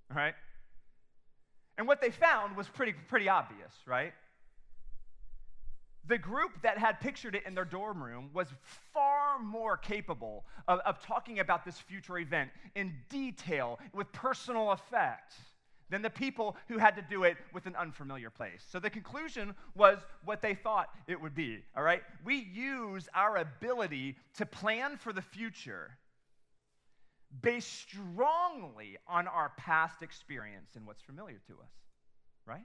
All 0.08 0.16
right? 0.16 0.34
And 1.78 1.88
what 1.88 2.00
they 2.00 2.10
found 2.10 2.56
was 2.56 2.68
pretty, 2.68 2.92
pretty 3.08 3.28
obvious, 3.28 3.72
right? 3.86 4.12
The 6.06 6.18
group 6.18 6.62
that 6.62 6.78
had 6.78 7.00
pictured 7.00 7.34
it 7.34 7.44
in 7.46 7.54
their 7.54 7.64
dorm 7.64 8.02
room 8.02 8.30
was 8.32 8.48
far 8.92 9.38
more 9.38 9.76
capable 9.76 10.44
of, 10.66 10.80
of 10.80 11.00
talking 11.00 11.38
about 11.38 11.64
this 11.64 11.78
future 11.78 12.18
event 12.18 12.50
in 12.74 12.94
detail 13.08 13.78
with 13.92 14.10
personal 14.12 14.72
effect 14.72 15.34
than 15.90 16.02
the 16.02 16.10
people 16.10 16.56
who 16.68 16.78
had 16.78 16.96
to 16.96 17.02
do 17.02 17.24
it 17.24 17.36
with 17.52 17.66
an 17.66 17.76
unfamiliar 17.76 18.30
place. 18.30 18.64
So 18.68 18.80
the 18.80 18.90
conclusion 18.90 19.54
was 19.74 19.98
what 20.24 20.40
they 20.40 20.54
thought 20.54 20.88
it 21.06 21.20
would 21.20 21.34
be, 21.34 21.62
all 21.76 21.82
right? 21.82 22.02
We 22.24 22.48
use 22.52 23.08
our 23.14 23.36
ability 23.36 24.16
to 24.38 24.46
plan 24.46 24.96
for 24.96 25.12
the 25.12 25.20
future 25.20 25.98
based 27.42 27.72
strongly 27.72 28.96
on 29.06 29.28
our 29.28 29.52
past 29.56 30.02
experience 30.02 30.70
and 30.76 30.86
what's 30.86 31.02
familiar 31.02 31.40
to 31.46 31.52
us, 31.54 31.70
right? 32.46 32.64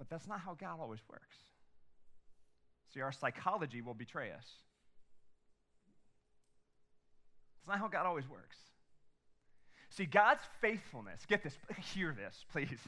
But 0.00 0.08
that's 0.08 0.26
not 0.26 0.40
how 0.40 0.54
God 0.54 0.80
always 0.80 1.00
works. 1.10 1.36
See, 2.94 3.02
our 3.02 3.12
psychology 3.12 3.82
will 3.82 3.92
betray 3.92 4.30
us. 4.30 4.46
It's 7.58 7.68
not 7.68 7.78
how 7.78 7.86
God 7.86 8.06
always 8.06 8.26
works. 8.26 8.56
See, 9.90 10.06
God's 10.06 10.40
faithfulness, 10.62 11.20
get 11.28 11.44
this, 11.44 11.54
hear 11.94 12.16
this, 12.18 12.46
please. 12.50 12.78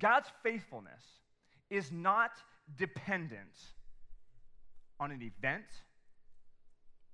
God's 0.00 0.26
faithfulness 0.42 1.00
is 1.70 1.92
not 1.92 2.32
dependent 2.76 3.54
on 4.98 5.12
an 5.12 5.22
event 5.22 5.66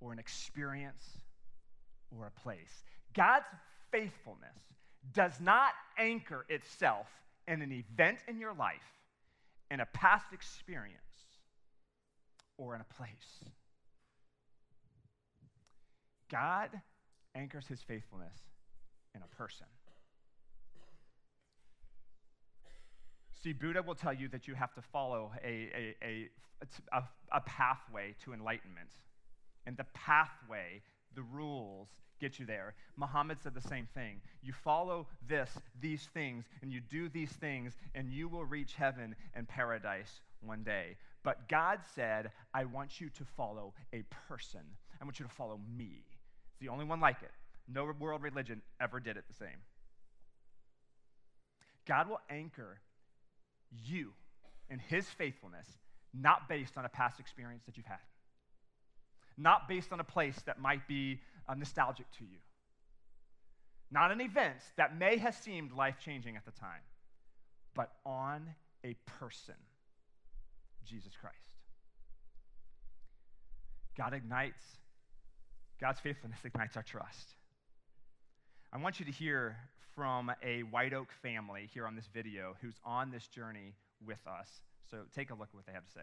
or 0.01 0.13
an 0.13 0.17
experience 0.17 1.03
or 2.09 2.25
a 2.25 2.41
place. 2.41 2.83
God's 3.13 3.45
faithfulness 3.91 4.57
does 5.13 5.39
not 5.39 5.73
anchor 5.99 6.43
itself 6.49 7.05
in 7.47 7.61
an 7.61 7.71
event 7.71 8.17
in 8.27 8.39
your 8.39 8.55
life 8.55 8.94
in 9.71 9.79
a 9.79 9.85
past 9.87 10.25
experience 10.33 10.99
or 12.57 12.75
in 12.75 12.81
a 12.81 12.93
place. 12.93 13.43
God 16.29 16.69
anchors 17.35 17.67
his 17.67 17.81
faithfulness 17.81 18.33
in 19.13 19.21
a 19.21 19.35
person. 19.35 19.67
See, 23.43 23.53
Buddha 23.53 23.83
will 23.83 23.95
tell 23.95 24.13
you 24.13 24.27
that 24.29 24.47
you 24.47 24.55
have 24.55 24.73
to 24.73 24.81
follow 24.81 25.31
a, 25.43 25.95
a, 26.01 26.29
a, 26.91 27.03
a, 27.31 27.41
pathway 27.41 28.15
to 28.23 28.33
enlightenment. 28.33 28.89
And 29.67 29.77
the 29.77 29.85
pathway 29.93 30.81
the 31.15 31.23
rules 31.23 31.89
get 32.19 32.39
you 32.39 32.45
there. 32.45 32.73
Muhammad 32.97 33.37
said 33.41 33.53
the 33.53 33.67
same 33.67 33.87
thing. 33.93 34.21
You 34.41 34.53
follow 34.53 35.07
this, 35.27 35.49
these 35.81 36.07
things, 36.13 36.45
and 36.61 36.71
you 36.71 36.79
do 36.79 37.09
these 37.09 37.31
things, 37.31 37.73
and 37.93 38.09
you 38.09 38.27
will 38.27 38.45
reach 38.45 38.73
heaven 38.73 39.15
and 39.33 39.47
paradise 39.47 40.21
one 40.41 40.63
day. 40.63 40.97
But 41.23 41.49
God 41.49 41.79
said, 41.95 42.31
I 42.53 42.65
want 42.65 43.01
you 43.01 43.09
to 43.09 43.25
follow 43.35 43.73
a 43.93 44.03
person. 44.27 44.61
I 45.01 45.03
want 45.03 45.19
you 45.19 45.25
to 45.25 45.31
follow 45.31 45.59
me. 45.75 46.03
It's 46.51 46.59
the 46.59 46.69
only 46.69 46.85
one 46.85 46.99
like 46.99 47.21
it. 47.23 47.31
No 47.67 47.91
world 47.99 48.21
religion 48.21 48.61
ever 48.79 48.99
did 48.99 49.17
it 49.17 49.25
the 49.27 49.33
same. 49.33 49.57
God 51.87 52.09
will 52.09 52.21
anchor 52.29 52.79
you 53.85 54.13
in 54.69 54.79
his 54.79 55.05
faithfulness, 55.05 55.67
not 56.13 56.47
based 56.47 56.77
on 56.77 56.85
a 56.85 56.89
past 56.89 57.19
experience 57.19 57.63
that 57.65 57.77
you've 57.77 57.85
had, 57.85 57.97
not 59.37 59.67
based 59.67 59.91
on 59.91 59.99
a 59.99 60.03
place 60.03 60.39
that 60.45 60.59
might 60.59 60.87
be 60.87 61.19
nostalgic 61.53 62.09
to 62.17 62.23
you, 62.23 62.39
not 63.91 64.11
an 64.11 64.21
event 64.21 64.57
that 64.77 64.97
may 64.97 65.17
have 65.17 65.35
seemed 65.35 65.71
life 65.71 65.97
changing 66.03 66.35
at 66.35 66.45
the 66.45 66.51
time, 66.51 66.81
but 67.75 67.91
on 68.05 68.55
a 68.83 68.95
person, 69.19 69.55
Jesus 70.85 71.13
Christ. 71.19 71.35
God 73.97 74.13
ignites, 74.13 74.63
God's 75.79 75.99
faithfulness 75.99 76.39
ignites 76.43 76.75
our 76.75 76.83
trust. 76.83 77.35
I 78.73 78.77
want 78.77 78.99
you 78.99 79.05
to 79.05 79.11
hear 79.11 79.57
from 79.95 80.31
a 80.43 80.63
White 80.63 80.93
Oak 80.93 81.11
family 81.21 81.69
here 81.73 81.87
on 81.87 81.95
this 81.95 82.09
video 82.13 82.55
who's 82.61 82.75
on 82.83 83.11
this 83.11 83.27
journey 83.27 83.73
with 84.05 84.19
us. 84.27 84.49
So 84.91 84.97
take 85.15 85.29
a 85.29 85.33
look 85.33 85.47
at 85.49 85.55
what 85.55 85.65
they 85.65 85.71
have 85.71 85.85
to 85.85 85.91
say. 85.91 86.01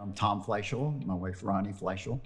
I'm 0.00 0.12
Tom 0.12 0.44
Fleischel, 0.44 1.04
my 1.04 1.14
wife 1.14 1.40
Ronnie 1.42 1.72
Fleischel. 1.72 2.20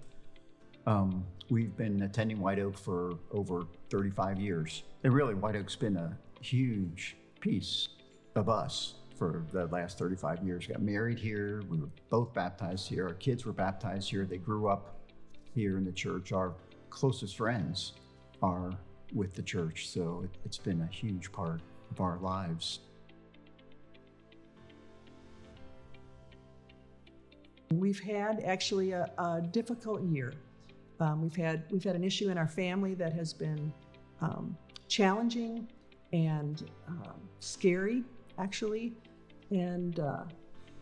Um, 0.87 1.25
we've 1.49 1.75
been 1.75 2.03
attending 2.03 2.39
White 2.39 2.59
Oak 2.59 2.77
for 2.77 3.15
over 3.31 3.67
35 3.89 4.39
years. 4.39 4.83
And 5.05 5.15
really, 5.15 5.35
White 5.35 5.57
Oak's 5.57 5.75
been 5.75 5.97
a 5.97 6.15
huge 6.43 7.17
piece 7.41 7.89
of 8.35 8.51
us 8.51 8.97
for 9.17 9.47
the 9.53 9.67
last 9.69 9.99
35 9.99 10.43
years. 10.43 10.67
Got 10.67 10.83
married 10.83 11.19
here. 11.19 11.63
We 11.71 11.79
were 11.79 11.89
both 12.11 12.35
baptized 12.35 12.89
here. 12.89 13.07
Our 13.09 13.15
kids 13.15 13.47
were 13.47 13.55
baptized 13.55 14.11
here. 14.11 14.27
They 14.27 14.37
grew 14.37 14.69
up 14.69 14.99
here 15.55 15.79
in 15.79 15.85
the 15.87 15.93
church. 15.93 16.33
Our 16.33 16.53
closest 16.91 17.39
friends 17.39 17.95
are 18.43 18.73
with 19.15 19.33
the 19.33 19.43
church. 19.43 19.89
So 19.89 20.25
it, 20.25 20.39
has 20.45 20.59
been 20.59 20.83
a 20.83 20.95
huge 20.95 21.33
part 21.33 21.63
of 21.91 22.01
our 22.03 22.19
lives. 22.19 22.81
We've 27.83 27.99
had 27.99 28.45
actually 28.45 28.93
a, 28.93 29.11
a 29.19 29.41
difficult 29.41 30.03
year. 30.03 30.35
Um, 31.01 31.21
we've 31.21 31.35
had 31.35 31.65
we've 31.73 31.83
had 31.83 31.97
an 31.97 32.05
issue 32.05 32.29
in 32.31 32.39
our 32.39 32.47
family 32.47 32.95
that 32.95 33.13
has 33.13 33.33
been 33.33 33.73
um, 34.21 34.57
challenging 34.87 35.67
and 36.13 36.71
um, 36.87 37.19
scary, 37.41 38.05
actually. 38.39 38.93
And, 39.51 39.99
uh, 39.99 40.23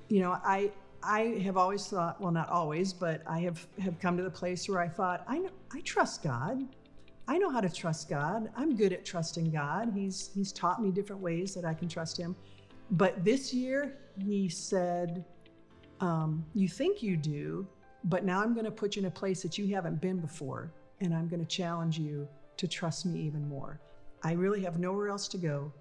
you 0.08 0.20
know, 0.20 0.32
I, 0.44 0.72
I 1.02 1.40
have 1.42 1.56
always 1.56 1.86
thought, 1.86 2.20
well, 2.20 2.32
not 2.32 2.50
always, 2.50 2.92
but 2.92 3.22
I 3.26 3.40
have, 3.40 3.66
have 3.78 3.98
come 3.98 4.18
to 4.18 4.22
the 4.22 4.30
place 4.30 4.68
where 4.68 4.80
I 4.80 4.88
thought, 4.88 5.24
I, 5.26 5.38
know, 5.38 5.50
I 5.72 5.80
trust 5.80 6.22
God. 6.22 6.68
I 7.26 7.38
know 7.38 7.48
how 7.48 7.62
to 7.62 7.70
trust 7.70 8.10
God. 8.10 8.50
I'm 8.58 8.76
good 8.76 8.92
at 8.92 9.06
trusting 9.06 9.50
God. 9.52 9.90
He's, 9.94 10.28
he's 10.34 10.52
taught 10.52 10.82
me 10.82 10.90
different 10.90 11.22
ways 11.22 11.54
that 11.54 11.64
I 11.64 11.72
can 11.72 11.88
trust 11.88 12.18
Him. 12.18 12.36
But 12.90 13.24
this 13.24 13.54
year, 13.54 13.96
He 14.18 14.50
said, 14.50 15.24
um, 16.00 16.44
You 16.54 16.68
think 16.68 17.02
you 17.02 17.16
do, 17.16 17.66
but 18.04 18.24
now 18.24 18.42
I'm 18.42 18.54
going 18.54 18.64
to 18.64 18.70
put 18.70 18.96
you 18.96 19.00
in 19.00 19.06
a 19.06 19.10
place 19.10 19.42
that 19.42 19.58
you 19.58 19.74
haven't 19.74 20.00
been 20.00 20.18
before, 20.18 20.72
and 21.00 21.14
I'm 21.14 21.28
going 21.28 21.40
to 21.40 21.46
challenge 21.46 21.98
you 21.98 22.26
to 22.56 22.68
trust 22.68 23.06
me 23.06 23.20
even 23.20 23.48
more. 23.48 23.80
I 24.22 24.32
really 24.32 24.62
have 24.62 24.78
nowhere 24.78 25.08
else 25.08 25.28
to 25.28 25.38
go. 25.38 25.72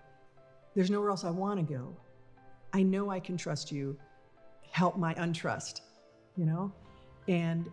There's 0.76 0.90
nowhere 0.90 1.10
else 1.10 1.24
I 1.24 1.30
want 1.30 1.60
to 1.60 1.74
go. 1.74 1.96
I 2.74 2.84
know 2.84 3.10
I 3.10 3.20
can 3.20 3.36
trust 3.38 3.72
you. 3.72 3.98
Help 4.72 4.98
my 4.98 5.14
untrust, 5.16 5.82
you 6.38 6.46
know? 6.46 6.72
And 7.28 7.70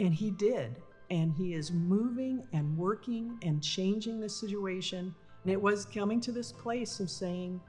and 0.00 0.14
he 0.14 0.30
did. 0.30 0.76
And 1.10 1.32
he 1.32 1.54
is 1.54 1.72
moving 1.72 2.46
and 2.52 2.76
working 2.76 3.38
and 3.42 3.62
changing 3.62 4.20
the 4.20 4.28
situation. 4.28 5.14
And 5.42 5.52
it 5.52 5.60
was 5.60 5.84
coming 5.84 6.20
to 6.20 6.32
this 6.32 6.52
place 6.52 7.00
of 7.00 7.10
saying, 7.10 7.60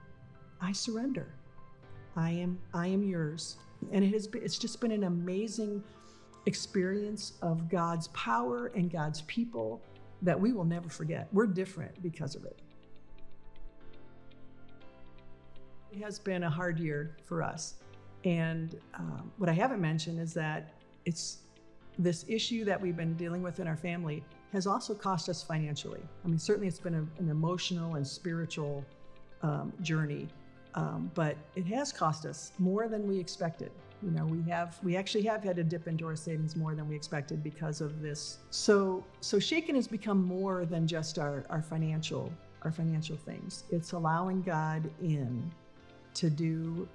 I 0.62 0.71
surrender. 0.71 1.34
I 2.15 2.32
am 2.32 2.60
I 2.73 2.88
am 2.88 3.03
yours. 3.03 3.58
And 3.91 4.03
it 4.03 4.13
has 4.13 4.27
been, 4.27 4.43
it's 4.43 4.57
just 4.57 4.79
been 4.81 4.91
an 4.91 5.05
amazing 5.05 5.83
experience 6.45 7.33
of 7.41 7.69
God's 7.69 8.07
power 8.09 8.71
and 8.75 8.91
God's 8.91 9.21
people 9.23 9.81
that 10.21 10.39
we 10.39 10.51
will 10.51 10.65
never 10.65 10.89
forget. 10.89 11.27
We're 11.31 11.47
different 11.47 12.01
because 12.01 12.35
of 12.35 12.45
it. 12.45 12.59
It 15.91 16.01
has 16.01 16.19
been 16.19 16.43
a 16.43 16.49
hard 16.49 16.79
year 16.79 17.15
for 17.25 17.41
us. 17.41 17.75
And 18.25 18.77
um, 18.95 19.31
what 19.37 19.49
I 19.49 19.53
haven't 19.53 19.81
mentioned 19.81 20.19
is 20.19 20.33
that 20.33 20.73
it's 21.05 21.39
this 21.97 22.25
issue 22.27 22.63
that 22.65 22.79
we've 22.79 22.97
been 22.97 23.15
dealing 23.15 23.41
with 23.41 23.59
in 23.59 23.67
our 23.67 23.75
family 23.77 24.23
has 24.53 24.67
also 24.67 24.93
cost 24.93 25.29
us 25.29 25.43
financially. 25.43 26.01
I 26.23 26.27
mean, 26.27 26.39
certainly 26.39 26.67
it's 26.67 26.79
been 26.79 26.95
a, 26.95 27.05
an 27.21 27.29
emotional 27.29 27.95
and 27.95 28.05
spiritual 28.05 28.85
um, 29.41 29.71
journey, 29.81 30.27
um, 30.75 31.12
but 31.15 31.36
it 31.55 31.65
has 31.67 31.91
cost 31.91 32.25
us 32.25 32.51
more 32.60 32.88
than 32.88 33.08
we 33.08 33.19
expected. 33.19 33.71
You 34.01 34.12
know, 34.12 34.25
we 34.25 34.49
have 34.49 34.79
we 34.84 34.95
actually 34.95 35.23
have 35.23 35.43
had 35.43 35.55
to 35.58 35.63
dip 35.63 35.88
into 35.88 36.05
our 36.08 36.15
savings 36.15 36.55
more 36.55 36.73
than 36.73 36.88
we 36.88 36.95
expected 36.95 37.43
because 37.43 37.82
of 37.82 38.01
this. 38.01 38.38
So 38.49 39.03
so 39.19 39.39
Shaken 39.39 39.75
has 39.75 39.88
become 39.88 40.23
more 40.23 40.65
than 40.65 40.88
just 40.88 41.19
our, 41.19 41.45
our 41.49 41.62
financial 41.62 42.32
our 42.62 42.71
financial 42.71 43.17
things. 43.17 43.63
It's 43.71 43.91
allowing 43.93 44.41
God 44.41 44.89
in 45.01 45.51
to 46.15 46.29
do 46.29 46.88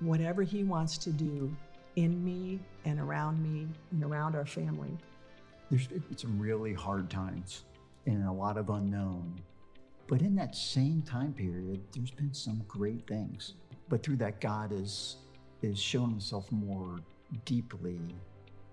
whatever 0.00 0.42
He 0.42 0.64
wants 0.64 0.98
to 0.98 1.10
do 1.10 1.54
in 1.96 2.24
me 2.24 2.60
and 2.84 2.98
around 2.98 3.42
me 3.42 3.68
and 3.90 4.02
around 4.02 4.34
our 4.34 4.46
family. 4.46 4.96
There's 5.70 5.86
been 5.86 6.16
some 6.16 6.38
really 6.38 6.74
hard 6.74 7.10
times 7.10 7.64
and 8.06 8.26
a 8.26 8.32
lot 8.32 8.56
of 8.56 8.70
unknown. 8.70 9.40
But 10.06 10.20
in 10.20 10.34
that 10.36 10.54
same 10.54 11.02
time 11.02 11.32
period, 11.32 11.80
there's 11.92 12.10
been 12.10 12.34
some 12.34 12.62
great 12.68 13.06
things. 13.06 13.54
But 13.88 14.02
through 14.02 14.16
that, 14.16 14.40
God 14.40 14.72
is 14.72 15.16
is 15.62 15.80
shown 15.80 16.10
himself 16.10 16.50
more 16.52 17.00
deeply 17.44 17.98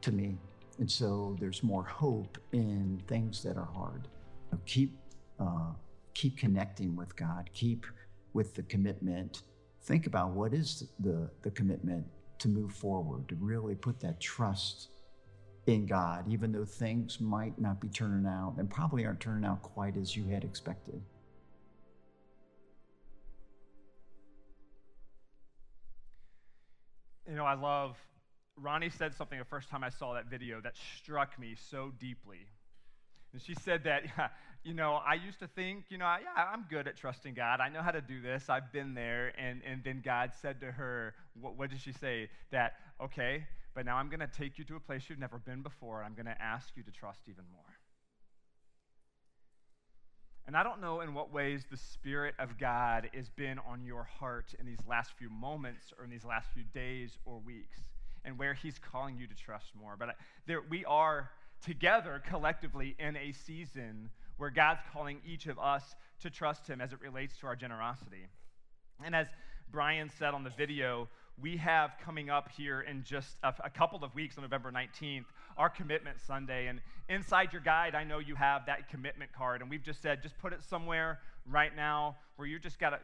to 0.01 0.11
me. 0.11 0.37
And 0.79 0.89
so 0.89 1.37
there's 1.39 1.63
more 1.63 1.83
hope 1.83 2.37
in 2.51 3.01
things 3.07 3.41
that 3.43 3.57
are 3.57 3.69
hard. 3.73 4.07
Keep, 4.65 4.97
uh, 5.39 5.71
keep 6.13 6.37
connecting 6.37 6.95
with 6.95 7.15
God, 7.15 7.49
keep 7.53 7.85
with 8.33 8.55
the 8.55 8.63
commitment. 8.63 9.43
Think 9.83 10.07
about 10.07 10.31
what 10.31 10.53
is 10.53 10.89
the, 10.99 11.29
the 11.43 11.51
commitment 11.51 12.05
to 12.39 12.49
move 12.49 12.73
forward, 12.73 13.29
to 13.29 13.35
really 13.35 13.75
put 13.75 13.99
that 14.01 14.19
trust 14.19 14.89
in 15.67 15.85
God, 15.85 16.25
even 16.27 16.51
though 16.51 16.65
things 16.65 17.21
might 17.21 17.59
not 17.59 17.79
be 17.79 17.87
turning 17.87 18.25
out 18.25 18.55
and 18.57 18.69
probably 18.69 19.05
aren't 19.05 19.19
turning 19.19 19.45
out 19.45 19.61
quite 19.61 19.95
as 19.95 20.15
you 20.15 20.25
had 20.25 20.43
expected. 20.43 21.01
You 27.31 27.37
know, 27.37 27.45
I 27.45 27.53
love, 27.53 27.95
Ronnie 28.57 28.89
said 28.89 29.15
something 29.15 29.39
the 29.39 29.45
first 29.45 29.69
time 29.69 29.85
I 29.85 29.89
saw 29.89 30.15
that 30.15 30.25
video 30.25 30.59
that 30.59 30.73
struck 30.97 31.39
me 31.39 31.55
so 31.69 31.93
deeply. 31.97 32.39
And 33.31 33.41
she 33.41 33.55
said 33.55 33.85
that, 33.85 34.03
yeah, 34.17 34.27
you 34.65 34.73
know, 34.73 34.95
I 34.95 35.13
used 35.13 35.39
to 35.39 35.47
think, 35.47 35.85
you 35.87 35.97
know, 35.97 36.13
yeah, 36.21 36.43
I'm 36.51 36.65
good 36.69 36.89
at 36.89 36.97
trusting 36.97 37.33
God. 37.33 37.61
I 37.61 37.69
know 37.69 37.81
how 37.81 37.91
to 37.91 38.01
do 38.01 38.21
this. 38.21 38.49
I've 38.49 38.73
been 38.73 38.95
there. 38.95 39.31
And, 39.39 39.61
and 39.65 39.81
then 39.81 40.01
God 40.03 40.31
said 40.41 40.59
to 40.59 40.73
her, 40.73 41.13
what, 41.39 41.55
what 41.55 41.69
did 41.69 41.79
she 41.79 41.93
say? 41.93 42.27
That, 42.51 42.73
okay, 43.01 43.47
but 43.73 43.85
now 43.85 43.95
I'm 43.95 44.09
going 44.09 44.19
to 44.19 44.27
take 44.27 44.57
you 44.57 44.65
to 44.65 44.75
a 44.75 44.81
place 44.81 45.03
you've 45.07 45.17
never 45.17 45.39
been 45.39 45.61
before. 45.61 45.99
And 45.99 46.07
I'm 46.07 46.15
going 46.15 46.35
to 46.35 46.41
ask 46.41 46.67
you 46.75 46.83
to 46.83 46.91
trust 46.91 47.21
even 47.29 47.45
more. 47.49 47.70
And 50.47 50.57
I 50.57 50.63
don't 50.63 50.81
know 50.81 51.01
in 51.01 51.13
what 51.13 51.31
ways 51.31 51.65
the 51.69 51.77
Spirit 51.77 52.33
of 52.39 52.57
God 52.57 53.09
has 53.13 53.29
been 53.29 53.59
on 53.59 53.83
your 53.83 54.03
heart 54.03 54.53
in 54.59 54.65
these 54.65 54.79
last 54.87 55.11
few 55.17 55.29
moments 55.29 55.93
or 55.97 56.03
in 56.03 56.09
these 56.09 56.25
last 56.25 56.49
few 56.53 56.63
days 56.73 57.17
or 57.25 57.39
weeks, 57.39 57.79
and 58.25 58.37
where 58.37 58.53
He's 58.53 58.79
calling 58.79 59.17
you 59.17 59.27
to 59.27 59.35
trust 59.35 59.67
more. 59.79 59.95
But 59.97 60.15
there, 60.47 60.61
we 60.69 60.83
are 60.85 61.29
together 61.63 62.21
collectively 62.27 62.95
in 62.99 63.15
a 63.15 63.31
season 63.31 64.09
where 64.37 64.49
God's 64.49 64.81
calling 64.91 65.21
each 65.25 65.45
of 65.45 65.59
us 65.59 65.95
to 66.21 66.29
trust 66.29 66.67
Him 66.67 66.81
as 66.81 66.91
it 66.91 66.99
relates 67.01 67.37
to 67.37 67.47
our 67.47 67.55
generosity. 67.55 68.27
And 69.03 69.15
as 69.15 69.27
Brian 69.71 70.09
said 70.19 70.33
on 70.33 70.43
the 70.43 70.49
video, 70.49 71.07
we 71.41 71.57
have 71.57 71.91
coming 72.03 72.29
up 72.29 72.49
here 72.55 72.81
in 72.81 73.03
just 73.03 73.37
a, 73.43 73.53
a, 73.63 73.69
couple 73.69 74.03
of 74.03 74.13
weeks 74.13 74.37
on 74.37 74.43
November 74.43 74.71
19th 74.71 75.25
our 75.57 75.69
commitment 75.69 76.19
Sunday. 76.19 76.67
And 76.67 76.81
inside 77.09 77.51
your 77.51 77.61
guide, 77.61 77.95
I 77.95 78.03
know 78.03 78.19
you 78.19 78.35
have 78.35 78.65
that 78.65 78.89
commitment 78.89 79.31
card. 79.33 79.61
And 79.61 79.69
we've 79.69 79.83
just 79.83 80.01
said, 80.01 80.21
just 80.21 80.37
put 80.39 80.53
it 80.53 80.61
somewhere 80.63 81.19
right 81.49 81.75
now 81.75 82.15
where 82.35 82.47
you 82.47 82.59
just 82.59 82.79
got 82.79 82.91
to, 82.91 82.99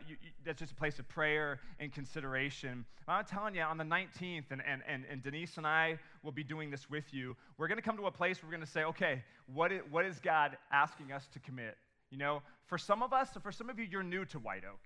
that's 0.46 0.60
just 0.60 0.72
a 0.72 0.76
place 0.76 1.00
of 1.00 1.08
prayer 1.08 1.60
and 1.80 1.92
consideration. 1.92 2.86
I'm 3.08 3.26
telling 3.26 3.56
you, 3.56 3.62
on 3.62 3.78
the 3.78 3.84
19th, 3.84 4.52
and, 4.52 4.62
and, 4.68 4.82
and, 4.88 5.04
and 5.10 5.24
Denise 5.24 5.58
and 5.58 5.66
I 5.66 5.98
will 6.24 6.32
be 6.32 6.44
doing 6.44 6.70
this 6.70 6.90
with 6.90 7.14
you, 7.14 7.36
we're 7.58 7.68
going 7.68 7.78
to 7.78 7.84
come 7.84 7.98
to 7.98 8.08
a 8.08 8.12
place 8.12 8.42
where 8.42 8.50
we're 8.50 8.58
going 8.58 8.66
to 8.66 8.72
say, 8.72 8.84
okay, 8.84 9.24
what 9.54 9.72
is, 9.72 9.82
what 9.90 10.06
is 10.06 10.20
God 10.20 10.58
asking 10.72 11.12
us 11.12 11.28
to 11.34 11.40
commit? 11.40 11.78
You 12.10 12.18
know, 12.18 12.42
for 12.66 12.78
some 12.78 13.04
of 13.04 13.14
us, 13.14 13.30
for 13.42 13.52
some 13.52 13.70
of 13.70 13.80
you, 13.80 13.86
you're 13.90 14.04
new 14.04 14.26
to 14.26 14.40
White 14.40 14.64
Oak. 14.66 14.80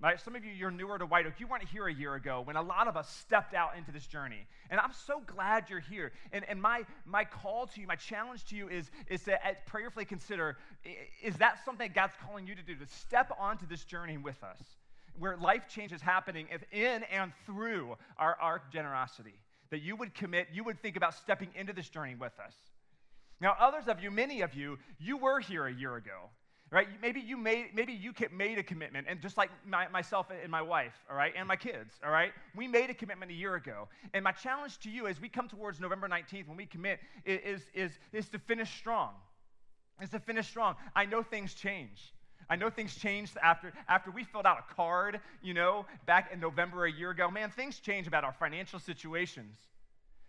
Right? 0.00 0.20
Some 0.20 0.36
of 0.36 0.44
you, 0.44 0.52
you're 0.52 0.70
newer 0.70 0.96
to 0.96 1.06
White 1.06 1.26
Oak. 1.26 1.34
You 1.38 1.48
weren't 1.48 1.64
here 1.64 1.88
a 1.88 1.92
year 1.92 2.14
ago 2.14 2.40
when 2.44 2.54
a 2.54 2.62
lot 2.62 2.86
of 2.86 2.96
us 2.96 3.10
stepped 3.10 3.52
out 3.52 3.76
into 3.76 3.90
this 3.90 4.06
journey. 4.06 4.46
And 4.70 4.78
I'm 4.78 4.92
so 4.92 5.20
glad 5.26 5.68
you're 5.68 5.80
here. 5.80 6.12
And, 6.32 6.44
and 6.48 6.62
my, 6.62 6.84
my 7.04 7.24
call 7.24 7.66
to 7.66 7.80
you, 7.80 7.86
my 7.88 7.96
challenge 7.96 8.44
to 8.46 8.56
you 8.56 8.68
is, 8.68 8.92
is 9.08 9.24
to 9.24 9.36
prayerfully 9.66 10.04
consider 10.04 10.56
is 11.20 11.34
that 11.38 11.64
something 11.64 11.90
God's 11.92 12.12
calling 12.24 12.46
you 12.46 12.54
to 12.54 12.62
do, 12.62 12.76
to 12.76 12.86
step 12.86 13.32
onto 13.40 13.66
this 13.66 13.84
journey 13.84 14.18
with 14.18 14.40
us, 14.44 14.60
where 15.18 15.36
life 15.36 15.62
change 15.68 15.90
is 15.90 16.00
happening 16.00 16.46
in 16.70 17.02
and 17.02 17.32
through 17.44 17.96
our, 18.18 18.36
our 18.40 18.62
generosity? 18.72 19.34
That 19.70 19.82
you 19.82 19.96
would 19.96 20.14
commit, 20.14 20.46
you 20.52 20.62
would 20.62 20.80
think 20.80 20.96
about 20.96 21.14
stepping 21.14 21.48
into 21.56 21.72
this 21.72 21.88
journey 21.88 22.14
with 22.14 22.38
us. 22.38 22.54
Now, 23.40 23.56
others 23.58 23.88
of 23.88 24.00
you, 24.00 24.12
many 24.12 24.42
of 24.42 24.54
you, 24.54 24.78
you 25.00 25.16
were 25.16 25.40
here 25.40 25.66
a 25.66 25.72
year 25.72 25.96
ago 25.96 26.30
right? 26.70 26.86
Maybe 27.00 27.20
you 27.20 27.36
made, 27.36 27.68
maybe 27.74 27.92
you 27.92 28.12
made 28.30 28.58
a 28.58 28.62
commitment, 28.62 29.06
and 29.08 29.20
just 29.20 29.36
like 29.36 29.50
my, 29.66 29.88
myself 29.88 30.26
and 30.30 30.50
my 30.50 30.62
wife, 30.62 30.92
all 31.10 31.16
right, 31.16 31.32
and 31.36 31.48
my 31.48 31.56
kids, 31.56 31.94
all 32.04 32.10
right, 32.10 32.32
we 32.54 32.68
made 32.68 32.90
a 32.90 32.94
commitment 32.94 33.30
a 33.30 33.34
year 33.34 33.54
ago. 33.54 33.88
And 34.12 34.22
my 34.22 34.32
challenge 34.32 34.78
to 34.80 34.90
you 34.90 35.06
as 35.06 35.20
we 35.20 35.28
come 35.28 35.48
towards 35.48 35.80
November 35.80 36.08
19th, 36.08 36.48
when 36.48 36.56
we 36.56 36.66
commit, 36.66 37.00
is, 37.24 37.62
is, 37.74 37.92
is 38.12 38.28
to 38.30 38.38
finish 38.38 38.70
strong. 38.78 39.10
Is 40.00 40.10
to 40.10 40.20
finish 40.20 40.46
strong. 40.46 40.76
I 40.94 41.06
know 41.06 41.22
things 41.22 41.54
change. 41.54 42.12
I 42.50 42.56
know 42.56 42.70
things 42.70 42.94
changed 42.94 43.36
after, 43.42 43.72
after 43.88 44.10
we 44.10 44.24
filled 44.24 44.46
out 44.46 44.58
a 44.58 44.74
card, 44.74 45.20
you 45.42 45.54
know, 45.54 45.86
back 46.06 46.30
in 46.32 46.40
November 46.40 46.86
a 46.86 46.92
year 46.92 47.10
ago. 47.10 47.30
Man, 47.30 47.50
things 47.50 47.78
change 47.78 48.06
about 48.06 48.24
our 48.24 48.32
financial 48.32 48.78
situations. 48.78 49.56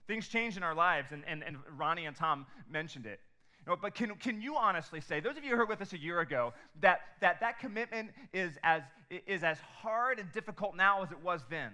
Things 0.07 0.27
change 0.27 0.57
in 0.57 0.63
our 0.63 0.73
lives, 0.73 1.11
and, 1.11 1.23
and, 1.27 1.43
and 1.43 1.57
Ronnie 1.77 2.05
and 2.05 2.15
Tom 2.15 2.45
mentioned 2.69 3.05
it. 3.05 3.19
But 3.65 3.93
can, 3.93 4.15
can 4.15 4.41
you 4.41 4.55
honestly 4.55 5.01
say, 5.01 5.19
those 5.19 5.37
of 5.37 5.43
you 5.43 5.51
who 5.51 5.57
were 5.57 5.65
with 5.65 5.81
us 5.81 5.93
a 5.93 5.99
year 5.99 6.21
ago, 6.21 6.53
that 6.81 7.01
that, 7.21 7.39
that 7.41 7.59
commitment 7.59 8.09
is 8.33 8.53
as, 8.63 8.81
is 9.27 9.43
as 9.43 9.59
hard 9.59 10.19
and 10.19 10.31
difficult 10.31 10.75
now 10.75 11.03
as 11.03 11.11
it 11.11 11.21
was 11.23 11.41
then? 11.49 11.71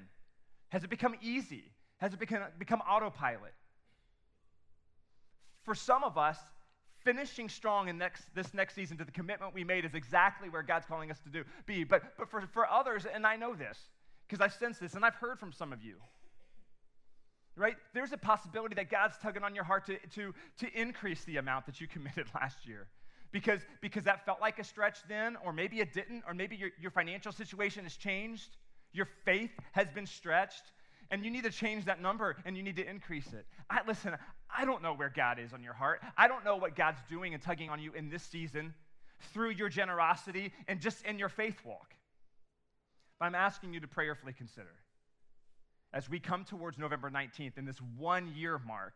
Has 0.70 0.84
it 0.84 0.90
become 0.90 1.16
easy? 1.22 1.72
Has 1.98 2.14
it 2.14 2.20
become, 2.20 2.42
become 2.60 2.82
autopilot? 2.82 3.54
For 5.64 5.74
some 5.74 6.04
of 6.04 6.18
us, 6.18 6.38
finishing 7.04 7.48
strong 7.48 7.88
in 7.88 7.98
next, 7.98 8.24
this 8.36 8.54
next 8.54 8.74
season 8.74 8.98
to 8.98 9.06
the 9.06 9.12
commitment 9.12 9.54
we 9.54 9.64
made 9.64 9.86
is 9.86 9.94
exactly 9.94 10.50
where 10.50 10.64
God's 10.64 10.86
calling 10.86 11.12
us 11.12 11.20
to 11.20 11.30
do, 11.30 11.44
be. 11.66 11.84
But, 11.84 12.18
but 12.18 12.30
for, 12.30 12.42
for 12.52 12.68
others, 12.68 13.06
and 13.12 13.26
I 13.26 13.38
know 13.38 13.56
this 13.56 13.78
because 14.28 14.42
I 14.42 14.48
sense 14.48 14.80
this 14.80 14.96
and 14.96 15.06
I've 15.06 15.16
heard 15.16 15.40
from 15.40 15.54
some 15.54 15.72
of 15.72 15.84
you, 15.84 15.96
right? 17.56 17.76
There's 17.94 18.12
a 18.12 18.18
possibility 18.18 18.76
that 18.76 18.90
God's 18.90 19.18
tugging 19.18 19.44
on 19.44 19.56
your 19.56 19.64
heart 19.64 19.86
to, 19.88 19.98
to, 20.16 20.34
to 20.60 20.80
increase 20.80 21.24
the 21.26 21.38
amount 21.38 21.66
that 21.66 21.80
you 21.80 21.88
committed 21.96 22.28
last 22.34 22.68
year. 22.68 22.88
Because, 23.32 23.62
because 23.82 24.06
that 24.06 24.26
felt 24.26 24.40
like 24.40 24.60
a 24.60 24.64
stretch 24.64 25.00
then, 25.10 25.36
or 25.44 25.52
maybe 25.52 25.80
it 25.80 25.94
didn't, 25.94 26.24
or 26.28 26.34
maybe 26.34 26.56
your, 26.56 26.70
your 26.80 26.92
financial 26.92 27.32
situation 27.32 27.84
has 27.84 27.96
changed, 27.98 28.58
your 28.94 29.08
faith 29.26 29.52
has 29.74 29.88
been 29.90 30.06
stretched, 30.06 30.72
and 31.12 31.24
you 31.24 31.30
need 31.30 31.44
to 31.44 31.52
change 31.52 31.86
that 31.86 32.02
number 32.02 32.38
and 32.46 32.56
you 32.58 32.64
need 32.64 32.78
to 32.78 32.90
increase 32.90 33.34
it. 33.34 33.46
I, 33.70 33.80
listen, 33.88 34.16
I 34.56 34.66
don't 34.66 34.82
know 34.82 34.94
where 34.94 35.12
God 35.14 35.38
is 35.40 35.54
on 35.54 35.64
your 35.64 35.74
heart. 35.74 36.02
I 36.18 36.28
don't 36.28 36.46
know 36.46 36.56
what 36.56 36.76
God's 36.76 37.02
doing 37.10 37.34
and 37.34 37.44
tugging 37.44 37.70
on 37.70 37.80
you 37.80 37.94
in 37.94 38.10
this 38.10 38.24
season 38.24 38.74
through 39.34 39.52
your 39.52 39.70
generosity 39.70 40.52
and 40.68 40.80
just 40.82 41.06
in 41.06 41.20
your 41.20 41.30
faith 41.30 41.58
walk. 41.66 41.94
But 43.20 43.26
I'm 43.26 43.36
asking 43.36 43.74
you 43.74 43.80
to 43.82 43.88
prayerfully 43.88 44.34
consider 44.34 44.72
as 45.96 46.10
we 46.10 46.20
come 46.20 46.44
towards 46.44 46.78
November 46.78 47.10
19th 47.10 47.58
in 47.58 47.66
this 47.66 47.80
one 47.98 48.32
year 48.36 48.60
mark 48.68 48.94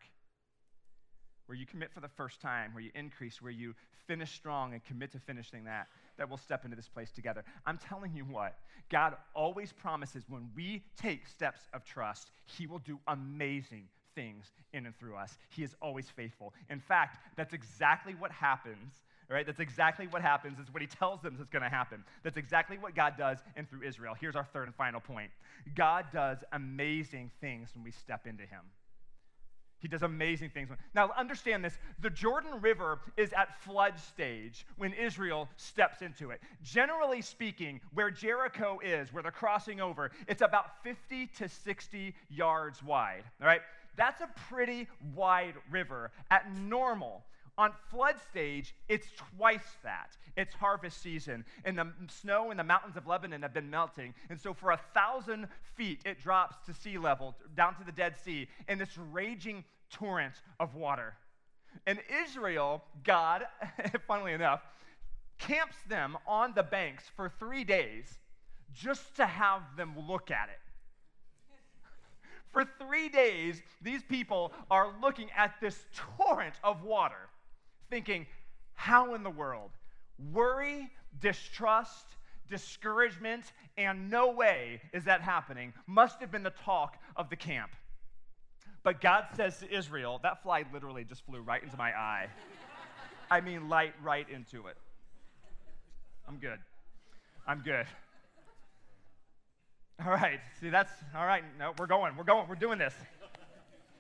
where 1.46 1.58
you 1.58 1.66
commit 1.66 1.92
for 1.92 2.02
the 2.02 2.10
first 2.10 2.42
time, 2.42 2.74
where 2.74 2.84
you 2.84 2.92
increase, 2.94 3.42
where 3.42 3.52
you 3.52 3.74
finish 4.06 4.34
strong 4.34 4.74
and 4.74 4.84
commit 4.84 5.12
to 5.14 5.20
finishing 5.20 5.64
that, 5.64 5.88
that 6.18 6.30
we'll 6.30 6.38
step 6.38 6.64
into 6.64 6.76
this 6.76 6.90
place 6.90 7.10
together. 7.10 7.44
I'm 7.66 7.80
telling 7.80 8.14
you 8.14 8.24
what, 8.24 8.60
God 8.92 9.16
always 9.34 9.72
promises 9.72 10.26
when 10.28 10.50
we 10.56 10.84
take 10.96 11.26
steps 11.26 11.62
of 11.74 11.84
trust, 11.84 12.30
He 12.46 12.68
will 12.68 12.80
do 12.80 13.00
amazing 13.08 13.88
things 14.14 14.52
in 14.74 14.86
and 14.86 14.96
through 14.96 15.16
us. 15.16 15.40
He 15.50 15.64
is 15.64 15.76
always 15.82 16.10
faithful. 16.10 16.54
In 16.70 16.80
fact, 16.80 17.18
that's 17.36 17.54
exactly 17.54 18.14
what 18.14 18.32
happens 18.32 18.94
right? 19.30 19.46
That's 19.46 19.60
exactly 19.60 20.08
what 20.08 20.22
happens. 20.22 20.58
It's 20.60 20.74
what 20.74 20.82
he 20.82 20.88
tells 20.88 21.22
them 21.22 21.38
is 21.40 21.48
going 21.50 21.64
to 21.64 21.70
happen. 21.70 22.04
That's 22.24 22.38
exactly 22.38 22.78
what 22.78 22.96
God 22.96 23.16
does 23.18 23.38
and 23.56 23.70
through 23.70 23.84
Israel. 23.84 24.16
Here's 24.20 24.36
our 24.36 24.46
third 24.54 24.68
and 24.68 24.76
final 24.76 25.00
point 25.00 25.32
God 25.76 26.06
does 26.12 26.40
amazing 26.52 27.32
things 27.42 27.70
when 27.76 27.84
we 27.84 27.92
step 27.92 28.26
into 28.26 28.44
him. 28.44 28.62
He 29.80 29.88
does 29.88 30.04
amazing 30.04 30.50
things. 30.50 30.70
Now, 30.94 31.12
understand 31.18 31.64
this 31.64 31.78
the 32.00 32.10
Jordan 32.10 32.60
River 32.62 33.00
is 33.16 33.32
at 33.34 33.62
flood 33.62 33.98
stage 33.98 34.66
when 34.78 34.94
Israel 34.94 35.48
steps 35.56 36.02
into 36.02 36.32
it. 36.32 36.42
Generally 36.62 37.22
speaking, 37.22 37.80
where 37.94 38.12
Jericho 38.12 38.80
is, 38.84 39.14
where 39.14 39.24
they're 39.24 39.32
crossing 39.32 39.80
over, 39.80 40.12
it's 40.28 40.42
about 40.42 40.84
50 40.84 41.28
to 41.38 41.48
60 41.48 42.14
yards 42.30 42.84
wide. 42.84 43.24
All 43.42 43.48
right? 43.48 43.62
That's 43.96 44.22
a 44.22 44.30
pretty 44.50 44.88
wide 45.16 45.56
river 45.72 46.12
at 46.30 46.54
normal. 46.54 47.24
On 47.60 47.74
flood 47.92 48.16
stage, 48.30 48.74
it's 48.88 49.08
twice 49.36 49.76
that. 49.84 50.16
It's 50.38 50.54
harvest 50.54 51.02
season, 51.02 51.44
and 51.66 51.78
the 51.78 51.92
snow 52.08 52.52
in 52.52 52.58
the 52.58 52.64
mountains 52.64 52.96
of 52.96 53.06
Lebanon 53.06 53.42
have 53.42 53.54
been 53.54 53.70
melting. 53.70 54.14
And 54.30 54.40
so, 54.40 54.54
for 54.54 54.72
a 54.72 54.80
thousand 54.94 55.50
feet, 55.76 56.00
it 56.06 56.24
drops 56.24 56.56
to 56.68 56.74
sea 56.74 56.98
level, 56.98 57.36
down 57.58 57.76
to 57.76 57.84
the 57.84 57.92
Dead 57.92 58.16
Sea, 58.16 58.48
in 58.70 58.78
this 58.78 58.98
raging 59.12 59.66
torrent 59.92 60.36
of 60.62 60.76
water. 60.76 61.16
And 61.86 62.00
Israel, 62.26 62.82
God, 63.04 63.46
funnily 64.08 64.32
enough, 64.32 64.62
camps 65.38 65.76
them 65.90 66.18
on 66.26 66.54
the 66.56 66.64
banks 66.64 67.04
for 67.14 67.30
three 67.40 67.66
days 67.66 68.20
just 68.74 69.18
to 69.18 69.26
have 69.26 69.64
them 69.76 69.96
look 70.08 70.32
at 70.32 70.48
it. 70.48 70.62
For 72.54 72.64
three 72.80 73.10
days, 73.10 73.62
these 73.82 74.02
people 74.02 74.54
are 74.72 74.94
looking 75.02 75.28
at 75.36 75.56
this 75.60 75.84
torrent 75.94 76.56
of 76.64 76.84
water 76.84 77.28
thinking, 77.90 78.26
how 78.74 79.14
in 79.16 79.24
the 79.24 79.30
world? 79.30 79.72
Worry, 80.32 80.90
distrust, 81.20 82.06
discouragement, 82.50 83.44
and 83.78 84.10
no 84.10 84.32
way 84.32 84.82
is 84.94 85.04
that 85.06 85.22
happening 85.22 85.74
must 85.88 86.20
have 86.20 86.32
been 86.32 86.44
the 86.44 86.54
talk 86.66 86.98
of 87.16 87.30
the 87.30 87.36
camp. 87.36 87.72
But 88.84 89.02
God 89.02 89.26
says 89.36 89.58
to 89.60 89.72
Israel, 89.72 90.20
that 90.24 90.42
fly 90.42 90.64
literally 90.74 91.04
just 91.04 91.26
flew 91.26 91.42
right 91.42 91.62
into 91.62 91.78
my 91.78 91.92
eye. 91.92 92.28
I 93.30 93.42
mean, 93.42 93.70
light 93.70 93.94
right 94.02 94.28
into 94.30 94.68
it. 94.68 94.78
I'm 96.28 96.38
good. 96.38 96.60
I'm 97.48 97.60
good. 97.60 97.86
All 100.06 100.12
right. 100.12 100.40
See, 100.62 100.70
that's 100.70 100.92
all 101.16 101.26
right. 101.26 101.44
No, 101.58 101.74
we're 101.78 101.88
going. 101.88 102.16
We're 102.16 102.24
going. 102.24 102.48
We're 102.48 102.56
doing 102.56 102.80
this. 102.80 102.94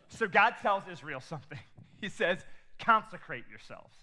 So 0.10 0.28
God 0.28 0.56
tells 0.62 0.84
Israel 0.92 1.22
something. 1.22 1.60
He 2.02 2.08
says, 2.08 2.38
consecrate 2.80 3.44
yourselves. 3.50 3.96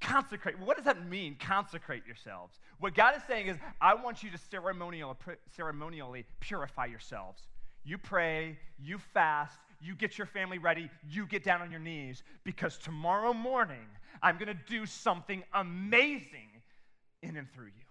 Consecrate. 0.00 0.58
What 0.58 0.76
does 0.76 0.86
that 0.86 1.06
mean, 1.06 1.36
consecrate 1.38 2.06
yourselves? 2.06 2.58
What 2.78 2.94
God 2.94 3.16
is 3.16 3.22
saying 3.28 3.48
is, 3.48 3.56
I 3.80 3.94
want 3.94 4.22
you 4.22 4.30
to 4.30 4.38
ceremonial, 4.38 5.16
ceremonially 5.54 6.24
purify 6.40 6.86
yourselves. 6.86 7.42
You 7.84 7.98
pray, 7.98 8.58
you 8.78 8.98
fast, 8.98 9.58
you 9.80 9.94
get 9.94 10.18
your 10.18 10.26
family 10.26 10.58
ready, 10.58 10.90
you 11.08 11.26
get 11.26 11.44
down 11.44 11.62
on 11.62 11.70
your 11.70 11.80
knees, 11.80 12.22
because 12.44 12.78
tomorrow 12.78 13.32
morning, 13.32 13.86
I'm 14.22 14.36
going 14.36 14.48
to 14.48 14.58
do 14.68 14.86
something 14.86 15.42
amazing 15.52 16.48
in 17.22 17.36
and 17.36 17.50
through 17.52 17.66
you. 17.66 17.86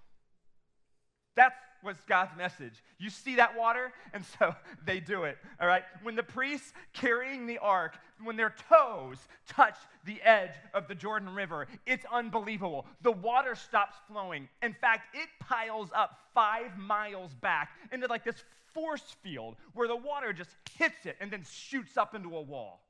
That's 1.35 1.55
was 1.83 1.97
God's 2.07 2.35
message. 2.37 2.83
You 2.97 3.09
see 3.09 3.35
that 3.35 3.57
water? 3.57 3.91
And 4.13 4.25
so 4.39 4.55
they 4.85 4.99
do 4.99 5.25
it. 5.25 5.37
All 5.61 5.67
right? 5.67 5.83
When 6.01 6.15
the 6.15 6.23
priests 6.23 6.73
carrying 6.93 7.45
the 7.45 7.59
ark, 7.59 7.95
when 8.23 8.35
their 8.35 8.55
toes 8.69 9.17
touch 9.47 9.75
the 10.03 10.19
edge 10.23 10.53
of 10.73 10.87
the 10.87 10.95
Jordan 10.95 11.35
River, 11.35 11.67
it's 11.85 12.05
unbelievable. 12.11 12.87
The 13.03 13.11
water 13.11 13.53
stops 13.53 13.95
flowing. 14.07 14.49
In 14.63 14.73
fact, 14.73 15.15
it 15.15 15.29
piles 15.39 15.89
up 15.95 16.17
five 16.33 16.75
miles 16.77 17.35
back 17.35 17.69
into 17.91 18.07
like 18.07 18.23
this 18.23 18.43
force 18.73 19.15
field 19.21 19.55
where 19.73 19.87
the 19.87 19.95
water 19.95 20.33
just 20.33 20.51
hits 20.77 21.05
it 21.05 21.15
and 21.19 21.29
then 21.29 21.43
shoots 21.49 21.97
up 21.97 22.15
into 22.15 22.35
a 22.35 22.41
wall. 22.41 22.81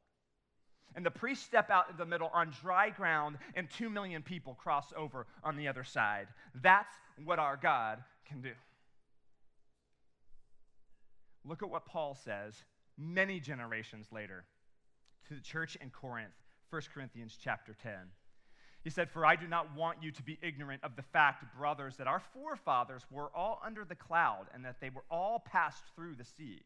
And 0.96 1.06
the 1.06 1.12
priests 1.12 1.46
step 1.46 1.70
out 1.70 1.90
in 1.90 1.98
the 1.98 2.06
middle 2.06 2.32
on 2.34 2.54
dry 2.62 2.90
ground, 2.90 3.38
and 3.56 3.70
two 3.70 3.90
million 3.90 4.24
people 4.24 4.56
cross 4.56 4.92
over 4.98 5.28
on 5.44 5.56
the 5.56 5.68
other 5.68 5.84
side. 5.84 6.28
That's 6.62 6.94
what 7.24 7.40
our 7.40 7.58
God 7.58 8.04
can 8.28 8.42
do. 8.42 8.52
Look 11.46 11.64
at 11.64 11.70
what 11.70 11.86
Paul 11.86 12.16
says 12.16 12.54
many 12.98 13.40
generations 13.40 14.08
later 14.12 14.46
to 15.28 15.34
the 15.34 15.42
church 15.42 15.78
in 15.78 15.90
Corinth, 15.90 16.34
1 16.70 16.82
Corinthians 16.94 17.38
chapter 17.42 17.76
10. 17.82 17.92
He 18.84 18.90
said, 18.90 19.10
For 19.10 19.26
I 19.26 19.36
do 19.36 19.48
not 19.48 19.76
want 19.76 20.02
you 20.02 20.12
to 20.12 20.24
be 20.24 20.40
ignorant 20.42 20.84
of 20.84 20.96
the 20.96 21.02
fact, 21.02 21.44
brothers, 21.58 21.98
that 21.98 22.08
our 22.08 22.22
forefathers 22.34 23.06
were 23.12 23.30
all 23.36 23.62
under 23.66 23.84
the 23.84 23.96
cloud 23.96 24.48
and 24.54 24.64
that 24.64 24.80
they 24.80 24.90
were 24.90 25.04
all 25.12 25.40
passed 25.40 25.84
through 25.96 26.16
the 26.16 26.24
sea. 26.24 26.62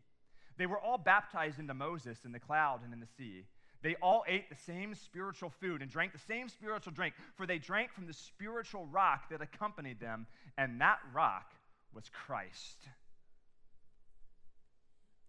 They 0.57 0.67
were 0.67 0.79
all 0.79 0.97
baptized 0.97 1.59
into 1.59 1.73
Moses 1.73 2.19
in 2.25 2.31
the 2.31 2.39
cloud 2.39 2.81
and 2.83 2.93
in 2.93 2.99
the 2.99 3.07
sea. 3.17 3.45
They 3.81 3.95
all 3.95 4.23
ate 4.27 4.49
the 4.49 4.55
same 4.55 4.95
spiritual 4.95 5.49
food 5.49 5.81
and 5.81 5.91
drank 5.91 6.13
the 6.13 6.19
same 6.19 6.47
spiritual 6.47 6.93
drink, 6.93 7.15
for 7.35 7.45
they 7.45 7.57
drank 7.57 7.91
from 7.91 8.07
the 8.07 8.13
spiritual 8.13 8.85
rock 8.85 9.29
that 9.29 9.41
accompanied 9.41 9.99
them, 9.99 10.27
and 10.57 10.79
that 10.79 10.99
rock 11.13 11.51
was 11.93 12.09
Christ. 12.09 12.87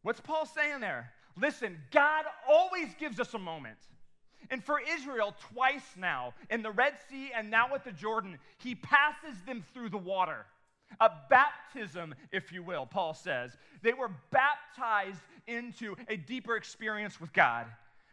What's 0.04 0.20
Paul 0.20 0.46
saying 0.46 0.80
there? 0.80 1.10
Listen, 1.36 1.78
God 1.90 2.26
always 2.48 2.94
gives 3.00 3.18
us 3.18 3.32
a 3.32 3.38
moment. 3.38 3.78
And 4.50 4.62
for 4.62 4.78
Israel, 4.78 5.34
twice 5.52 5.96
now, 5.96 6.34
in 6.50 6.62
the 6.62 6.70
Red 6.70 6.92
Sea 7.08 7.32
and 7.34 7.50
now 7.50 7.74
at 7.74 7.84
the 7.84 7.90
Jordan, 7.90 8.38
he 8.58 8.74
passes 8.74 9.34
them 9.46 9.64
through 9.72 9.88
the 9.88 9.98
water. 9.98 10.44
A 11.00 11.10
baptism, 11.30 12.14
if 12.30 12.52
you 12.52 12.62
will, 12.62 12.84
Paul 12.84 13.14
says. 13.14 13.56
They 13.82 13.94
were 13.94 14.10
baptized 14.30 15.22
into 15.46 15.96
a 16.08 16.16
deeper 16.16 16.56
experience 16.56 17.18
with 17.18 17.32
God. 17.32 17.66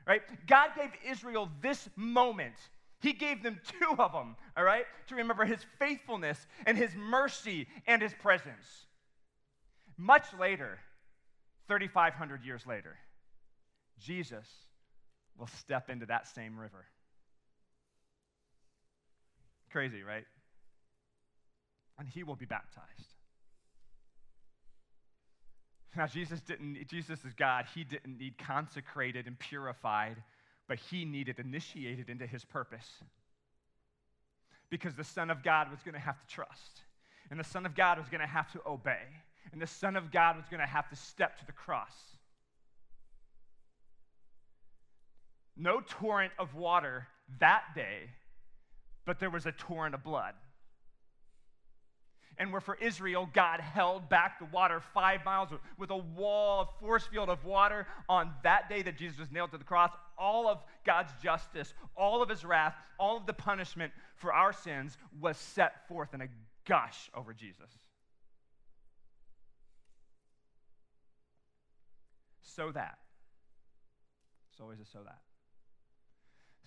Right? 0.07 0.21
God 0.47 0.69
gave 0.77 0.91
Israel 1.05 1.49
this 1.61 1.89
moment. 1.97 2.55
He 3.01 3.11
gave 3.11 3.43
them 3.43 3.59
two 3.67 3.95
of 3.99 4.13
them, 4.13 4.37
all 4.55 4.63
right, 4.63 4.85
to 5.07 5.15
remember 5.15 5.43
his 5.43 5.59
faithfulness 5.77 6.47
and 6.65 6.77
his 6.77 6.95
mercy 6.95 7.67
and 7.85 8.01
his 8.01 8.13
presence. 8.13 8.85
Much 9.97 10.25
later, 10.39 10.79
3,500 11.67 12.43
years 12.43 12.65
later, 12.67 12.97
Jesus 13.99 14.47
will 15.37 15.47
step 15.47 15.89
into 15.89 16.05
that 16.07 16.27
same 16.27 16.57
river. 16.57 16.85
Crazy, 19.71 20.03
right? 20.03 20.25
And 21.97 22.07
he 22.07 22.23
will 22.23 22.35
be 22.35 22.45
baptized. 22.45 23.15
Now, 25.95 26.07
Jesus 26.07 26.39
didn't, 26.41 26.87
Jesus 26.87 27.23
is 27.25 27.33
God. 27.33 27.65
He 27.75 27.83
didn't 27.83 28.17
need 28.17 28.37
consecrated 28.37 29.27
and 29.27 29.37
purified, 29.37 30.23
but 30.67 30.79
he 30.79 31.03
needed 31.03 31.39
initiated 31.39 32.09
into 32.09 32.25
his 32.25 32.45
purpose. 32.45 32.87
Because 34.69 34.95
the 34.95 35.03
Son 35.03 35.29
of 35.29 35.43
God 35.43 35.69
was 35.69 35.81
going 35.83 35.93
to 35.93 35.99
have 35.99 36.19
to 36.19 36.27
trust, 36.33 36.81
and 37.29 37.39
the 37.39 37.43
Son 37.43 37.65
of 37.65 37.75
God 37.75 37.97
was 37.97 38.07
going 38.07 38.21
to 38.21 38.27
have 38.27 38.51
to 38.53 38.61
obey, 38.65 39.03
and 39.51 39.61
the 39.61 39.67
Son 39.67 39.95
of 39.95 40.11
God 40.11 40.37
was 40.37 40.45
going 40.49 40.59
to 40.59 40.65
have 40.65 40.89
to 40.89 40.95
step 40.95 41.37
to 41.39 41.45
the 41.45 41.51
cross. 41.51 41.93
No 45.57 45.81
torrent 45.81 46.33
of 46.39 46.55
water 46.55 47.07
that 47.39 47.63
day, 47.75 48.09
but 49.05 49.19
there 49.19 49.29
was 49.29 49.45
a 49.45 49.51
torrent 49.51 49.95
of 49.95 50.03
blood 50.03 50.33
and 52.41 52.51
where 52.51 52.59
for 52.59 52.75
Israel, 52.81 53.29
God 53.33 53.59
held 53.59 54.09
back 54.09 54.39
the 54.39 54.45
water 54.45 54.81
five 54.95 55.23
miles 55.23 55.49
with 55.77 55.91
a 55.91 55.97
wall, 55.97 56.61
a 56.61 56.79
force 56.79 57.05
field 57.05 57.29
of 57.29 57.45
water 57.45 57.85
on 58.09 58.31
that 58.43 58.67
day 58.67 58.81
that 58.81 58.97
Jesus 58.97 59.19
was 59.19 59.31
nailed 59.31 59.51
to 59.51 59.59
the 59.59 59.63
cross. 59.63 59.91
All 60.17 60.47
of 60.47 60.57
God's 60.83 61.11
justice, 61.21 61.75
all 61.95 62.23
of 62.23 62.29
his 62.29 62.43
wrath, 62.43 62.73
all 62.99 63.17
of 63.17 63.27
the 63.27 63.33
punishment 63.33 63.93
for 64.15 64.33
our 64.33 64.53
sins 64.53 64.97
was 65.19 65.37
set 65.37 65.87
forth 65.87 66.15
in 66.15 66.21
a 66.21 66.27
gush 66.67 67.11
over 67.13 67.31
Jesus. 67.31 67.69
So 72.55 72.71
that, 72.71 72.97
it's 74.51 74.59
always 74.59 74.79
a 74.79 74.85
so 74.85 74.99
that, 75.03 75.19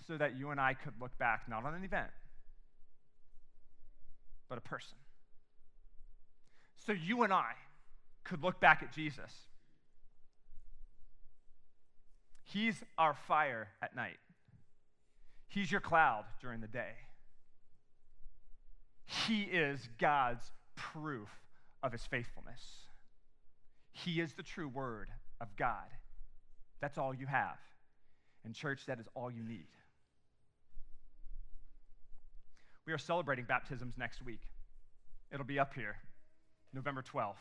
so 0.06 0.16
that 0.16 0.38
you 0.38 0.50
and 0.50 0.60
I 0.60 0.74
could 0.74 0.94
look 1.00 1.16
back 1.18 1.42
not 1.48 1.64
on 1.64 1.74
an 1.74 1.84
event, 1.84 2.10
but 4.48 4.58
a 4.58 4.62
person 4.62 4.96
so 6.86 6.92
you 6.92 7.22
and 7.22 7.32
I 7.32 7.52
could 8.24 8.42
look 8.42 8.60
back 8.60 8.82
at 8.82 8.92
Jesus. 8.92 9.30
He's 12.42 12.76
our 12.98 13.14
fire 13.26 13.68
at 13.82 13.96
night, 13.96 14.18
He's 15.48 15.70
your 15.70 15.80
cloud 15.80 16.24
during 16.40 16.60
the 16.60 16.68
day. 16.68 16.92
He 19.26 19.42
is 19.42 19.88
God's 19.98 20.50
proof 20.74 21.28
of 21.82 21.92
His 21.92 22.04
faithfulness. 22.04 22.60
He 23.92 24.20
is 24.20 24.32
the 24.32 24.42
true 24.42 24.68
Word 24.68 25.08
of 25.44 25.56
God. 25.56 25.88
That's 26.80 26.98
all 26.98 27.14
you 27.14 27.26
have. 27.26 27.58
And, 28.44 28.54
church, 28.54 28.86
that 28.86 28.98
is 28.98 29.06
all 29.14 29.30
you 29.30 29.42
need. 29.42 29.66
We 32.86 32.92
are 32.92 32.98
celebrating 32.98 33.44
baptisms 33.44 33.94
next 33.98 34.22
week. 34.22 34.40
It'll 35.32 35.46
be 35.46 35.58
up 35.58 35.74
here. 35.74 35.96
November 36.72 37.02
12th. 37.02 37.34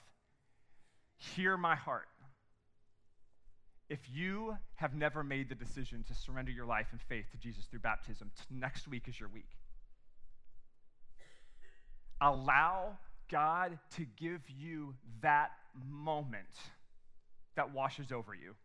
Hear 1.17 1.57
my 1.57 1.75
heart. 1.75 2.07
If 3.89 3.99
you 4.11 4.55
have 4.75 4.95
never 4.95 5.23
made 5.23 5.49
the 5.49 5.55
decision 5.55 6.03
to 6.07 6.13
surrender 6.13 6.51
your 6.51 6.65
life 6.65 6.87
and 6.91 7.01
faith 7.01 7.25
to 7.31 7.37
Jesus 7.37 7.65
through 7.65 7.79
baptism, 7.79 8.31
next 8.49 8.87
week 8.87 9.07
is 9.07 9.19
your 9.19 9.29
week. 9.29 9.49
Allow 12.21 12.97
God 13.29 13.77
to 13.95 14.05
give 14.17 14.41
you 14.49 14.93
that 15.21 15.51
moment 15.89 16.47
that 17.55 17.73
washes 17.73 18.11
over 18.11 18.33
you. 18.33 18.55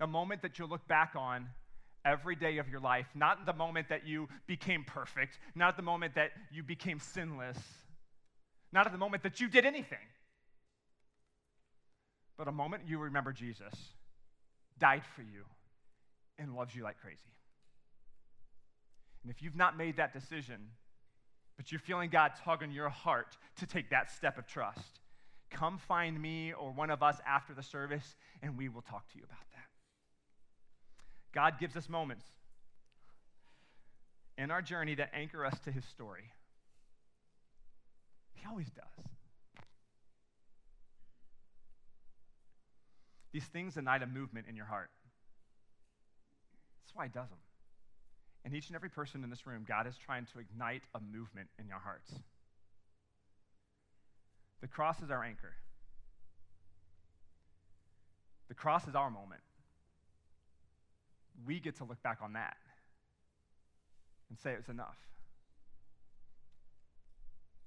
The 0.00 0.06
moment 0.06 0.42
that 0.42 0.58
you'll 0.58 0.68
look 0.68 0.86
back 0.88 1.14
on 1.16 1.48
every 2.04 2.36
day 2.36 2.58
of 2.58 2.68
your 2.68 2.80
life, 2.80 3.06
not 3.14 3.46
the 3.46 3.52
moment 3.52 3.88
that 3.88 4.06
you 4.06 4.28
became 4.46 4.84
perfect, 4.84 5.38
not 5.54 5.76
the 5.76 5.82
moment 5.82 6.14
that 6.16 6.30
you 6.52 6.62
became 6.62 6.98
sinless 6.98 7.58
not 8.74 8.86
at 8.86 8.92
the 8.92 8.98
moment 8.98 9.22
that 9.22 9.40
you 9.40 9.48
did 9.48 9.64
anything, 9.64 10.06
but 12.36 12.48
a 12.48 12.52
moment 12.52 12.82
you 12.88 12.98
remember 12.98 13.32
Jesus 13.32 13.72
died 14.80 15.04
for 15.14 15.22
you 15.22 15.44
and 16.40 16.56
loves 16.56 16.74
you 16.74 16.82
like 16.82 17.00
crazy. 17.00 17.20
And 19.22 19.30
if 19.30 19.40
you've 19.40 19.54
not 19.54 19.78
made 19.78 19.96
that 19.98 20.12
decision, 20.12 20.70
but 21.56 21.70
you're 21.70 21.78
feeling 21.78 22.10
God 22.10 22.32
tug 22.44 22.64
on 22.64 22.72
your 22.72 22.88
heart 22.88 23.36
to 23.58 23.66
take 23.66 23.90
that 23.90 24.10
step 24.10 24.38
of 24.38 24.46
trust, 24.48 25.00
come 25.50 25.78
find 25.78 26.20
me 26.20 26.52
or 26.52 26.72
one 26.72 26.90
of 26.90 27.02
us 27.02 27.16
after 27.26 27.54
the 27.54 27.62
service, 27.62 28.16
and 28.42 28.56
we 28.56 28.68
will 28.68 28.82
talk 28.82 29.08
to 29.12 29.18
you 29.18 29.24
about 29.24 29.38
that. 29.52 29.64
God 31.32 31.58
gives 31.58 31.76
us 31.76 31.88
moments 31.88 32.24
in 34.36 34.50
our 34.50 34.62
journey 34.62 34.94
that 34.96 35.10
anchor 35.14 35.44
us 35.44 35.58
to 35.60 35.72
his 35.72 35.84
story. 35.84 36.24
He 38.34 38.46
always 38.48 38.70
does. 38.70 39.06
These 43.32 43.44
things 43.44 43.76
ignite 43.76 44.02
a 44.02 44.06
movement 44.06 44.46
in 44.48 44.54
your 44.54 44.66
heart. 44.66 44.90
That's 46.84 46.94
why 46.94 47.04
he 47.06 47.10
does 47.10 47.28
them. 47.28 47.38
And 48.44 48.54
each 48.54 48.68
and 48.68 48.76
every 48.76 48.90
person 48.90 49.24
in 49.24 49.30
this 49.30 49.46
room, 49.46 49.64
God 49.66 49.86
is 49.86 49.96
trying 49.96 50.26
to 50.32 50.38
ignite 50.38 50.82
a 50.94 51.00
movement 51.00 51.48
in 51.58 51.66
your 51.66 51.78
hearts. 51.78 52.12
The 54.64 54.68
cross 54.68 55.02
is 55.02 55.10
our 55.10 55.22
anchor. 55.22 55.52
The 58.48 58.54
cross 58.54 58.88
is 58.88 58.94
our 58.94 59.10
moment. 59.10 59.42
We 61.46 61.60
get 61.60 61.76
to 61.76 61.84
look 61.84 62.02
back 62.02 62.20
on 62.22 62.32
that 62.32 62.56
and 64.30 64.38
say 64.38 64.54
it's 64.58 64.70
enough 64.70 64.96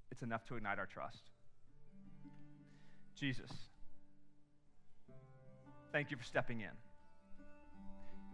it's 0.10 0.24
enough 0.24 0.44
to 0.46 0.56
ignite 0.56 0.80
our 0.80 0.88
trust. 0.88 1.22
Jesus, 3.16 3.52
thank 5.92 6.10
you 6.10 6.18
for 6.18 6.24
stepping 6.24 6.62
in. 6.62 6.72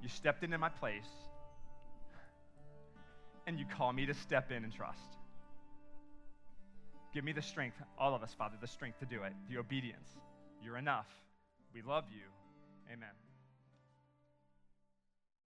You 0.02 0.08
stepped 0.08 0.41
in 0.45 0.54
in 0.54 0.62
my 0.62 0.69
place, 0.69 1.10
and 3.45 3.60
you 3.60 3.65
call 3.65 3.91
me 3.91 4.06
to 4.06 4.13
step 4.13 4.52
in 4.54 4.63
and 4.63 4.71
trust. 4.71 5.17
Give 7.13 7.23
me 7.23 7.32
the 7.32 7.41
strength, 7.41 7.78
all 7.97 8.15
of 8.15 8.23
us, 8.23 8.34
Father, 8.34 8.56
the 8.60 8.67
strength 8.67 8.99
to 8.99 9.06
do 9.06 9.21
it, 9.23 9.34
the 9.47 9.60
obedience. 9.60 10.10
You're 10.63 10.78
enough. 10.78 11.08
We 11.73 11.81
love 11.83 12.06
you. 12.12 12.25
Amen. 12.92 13.10